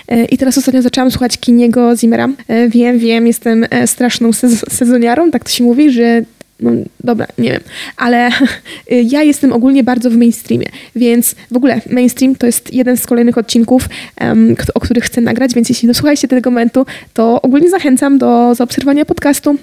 E, 0.09 0.25
I 0.25 0.39
teraz 0.39 0.59
ostatnio 0.59 0.83
zaczęłam 0.83 1.11
słuchać 1.11 1.39
Kiniego 1.39 1.97
Zimmera. 1.97 2.29
E, 2.49 2.69
wiem, 2.69 2.99
wiem, 2.99 3.27
jestem 3.27 3.67
e, 3.71 3.87
straszną 3.87 4.31
sezoniarą, 4.71 5.31
tak 5.31 5.45
to 5.45 5.51
się 5.51 5.65
mówi, 5.65 5.91
że 5.91 6.23
no 6.61 6.71
dobra, 7.05 7.27
nie 7.39 7.51
wiem, 7.51 7.61
ale 7.97 8.31
ja 9.15 9.23
jestem 9.23 9.53
ogólnie 9.53 9.85
bardzo 9.85 10.11
w 10.11 10.17
mainstreamie, 10.17 10.67
więc 10.97 11.35
w 11.51 11.57
ogóle 11.57 11.81
mainstream 11.91 12.35
to 12.35 12.47
jest 12.47 12.73
jeden 12.75 12.97
z 12.97 13.07
kolejnych 13.07 13.39
odcinków, 13.39 13.89
um, 14.21 14.57
o 14.75 14.81
których 14.81 15.05
chcę 15.05 15.21
nagrać, 15.21 15.55
więc 15.55 15.69
jeśli 15.69 15.89
dosłuchajcie 15.89 16.29
tego 16.29 16.51
momentu, 16.51 16.87
to 17.15 17.43
ogólnie 17.43 17.71
zachęcam 17.71 18.19
do 18.19 18.55
zaobserwowania 18.55 19.05
podcastu 19.05 19.57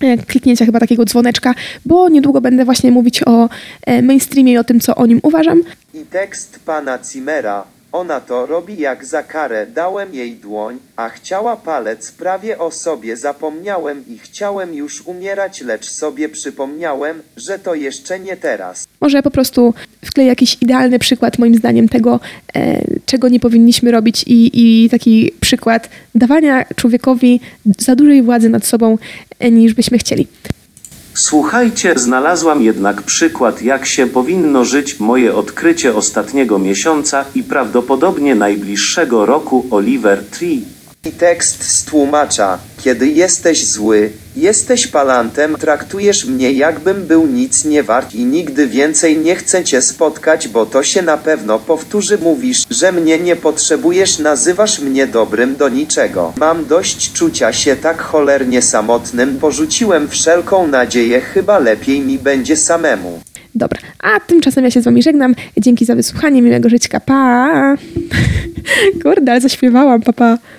e, 0.00 0.18
kliknięcia 0.18 0.66
chyba 0.66 0.80
takiego 0.80 1.04
dzwoneczka, 1.04 1.54
bo 1.86 2.08
niedługo 2.08 2.40
będę 2.40 2.64
właśnie 2.64 2.90
mówić 2.90 3.22
o 3.22 3.48
e, 3.86 4.02
mainstreamie 4.02 4.52
i 4.52 4.58
o 4.58 4.64
tym, 4.64 4.80
co 4.80 4.94
o 4.94 5.06
nim 5.06 5.20
uważam. 5.22 5.62
I 5.94 5.98
tekst 5.98 6.60
pana 6.66 6.98
Cimera 6.98 7.64
ona 7.92 8.20
to 8.20 8.46
robi 8.46 8.78
jak 8.78 9.04
za 9.04 9.22
karę 9.22 9.66
dałem 9.66 10.14
jej 10.14 10.32
dłoń, 10.32 10.78
a 10.96 11.08
chciała 11.08 11.56
palec 11.56 12.12
prawie 12.12 12.58
o 12.58 12.70
sobie 12.70 13.16
zapomniałem 13.16 14.04
i 14.08 14.18
chciałem 14.18 14.74
już 14.74 15.06
umierać, 15.06 15.60
lecz 15.60 15.90
sobie 15.90 16.28
przypomniałem, 16.28 17.22
że 17.36 17.58
to 17.58 17.74
jeszcze 17.74 18.20
nie 18.20 18.36
teraz. 18.36 18.86
Może 19.00 19.22
po 19.22 19.30
prostu 19.30 19.74
wkleję 20.04 20.28
jakiś 20.28 20.56
idealny 20.60 20.98
przykład 20.98 21.38
moim 21.38 21.54
zdaniem 21.54 21.88
tego, 21.88 22.20
e, 22.54 22.84
czego 23.06 23.28
nie 23.28 23.40
powinniśmy 23.40 23.90
robić 23.90 24.24
i, 24.26 24.50
i 24.54 24.90
taki 24.90 25.32
przykład 25.40 25.88
dawania 26.14 26.64
człowiekowi 26.76 27.40
za 27.78 27.94
dużej 27.96 28.22
władzy 28.22 28.48
nad 28.48 28.66
sobą, 28.66 28.98
e, 29.38 29.50
niż 29.50 29.74
byśmy 29.74 29.98
chcieli. 29.98 30.26
Słuchajcie, 31.18 31.92
znalazłam 31.96 32.62
jednak 32.62 33.02
przykład, 33.02 33.62
jak 33.62 33.86
się 33.86 34.06
powinno 34.06 34.64
żyć 34.64 35.00
moje 35.00 35.34
odkrycie 35.34 35.94
ostatniego 35.94 36.58
miesiąca 36.58 37.24
i 37.34 37.42
prawdopodobnie 37.42 38.34
najbliższego 38.34 39.26
roku 39.26 39.66
Oliver 39.70 40.24
Tree. 40.24 40.62
I 41.04 41.12
tekst 41.12 41.64
z 41.64 41.84
tłumacza. 41.84 42.58
Kiedy 42.84 43.08
jesteś 43.08 43.66
zły, 43.66 44.10
jesteś 44.40 44.86
palantem, 44.86 45.56
traktujesz 45.56 46.24
mnie 46.24 46.52
jakbym 46.52 47.06
był 47.06 47.26
nic 47.26 47.64
nie 47.64 47.82
wart 47.82 48.14
i 48.14 48.24
nigdy 48.24 48.66
więcej 48.66 49.18
nie 49.18 49.36
chcę 49.36 49.64
cię 49.64 49.82
spotkać, 49.82 50.48
bo 50.48 50.66
to 50.66 50.82
się 50.82 51.02
na 51.02 51.16
pewno 51.16 51.58
powtórzy. 51.58 52.18
Mówisz, 52.18 52.64
że 52.70 52.92
mnie 52.92 53.18
nie 53.18 53.36
potrzebujesz, 53.36 54.18
nazywasz 54.18 54.80
mnie 54.80 55.06
dobrym 55.06 55.56
do 55.56 55.68
niczego. 55.68 56.32
Mam 56.36 56.66
dość 56.66 57.12
czucia 57.12 57.52
się 57.52 57.76
tak 57.76 58.02
cholernie 58.02 58.62
samotnym, 58.62 59.38
porzuciłem 59.38 60.08
wszelką 60.08 60.66
nadzieję, 60.66 61.20
chyba 61.20 61.58
lepiej 61.58 62.00
mi 62.00 62.18
będzie 62.18 62.56
samemu. 62.56 63.20
Dobra, 63.54 63.80
a 63.98 64.20
tymczasem 64.20 64.64
ja 64.64 64.70
się 64.70 64.80
z 64.80 64.84
wami 64.84 65.02
żegnam. 65.02 65.34
Dzięki 65.56 65.84
za 65.84 65.94
wysłuchanie, 65.94 66.42
miłego 66.42 66.68
żyćka, 66.68 67.00
pa! 67.00 67.76
Kurde, 69.02 69.32
ale 69.32 69.40
zaśpiewałam, 69.40 70.00
papa. 70.00 70.38
Pa. 70.42 70.48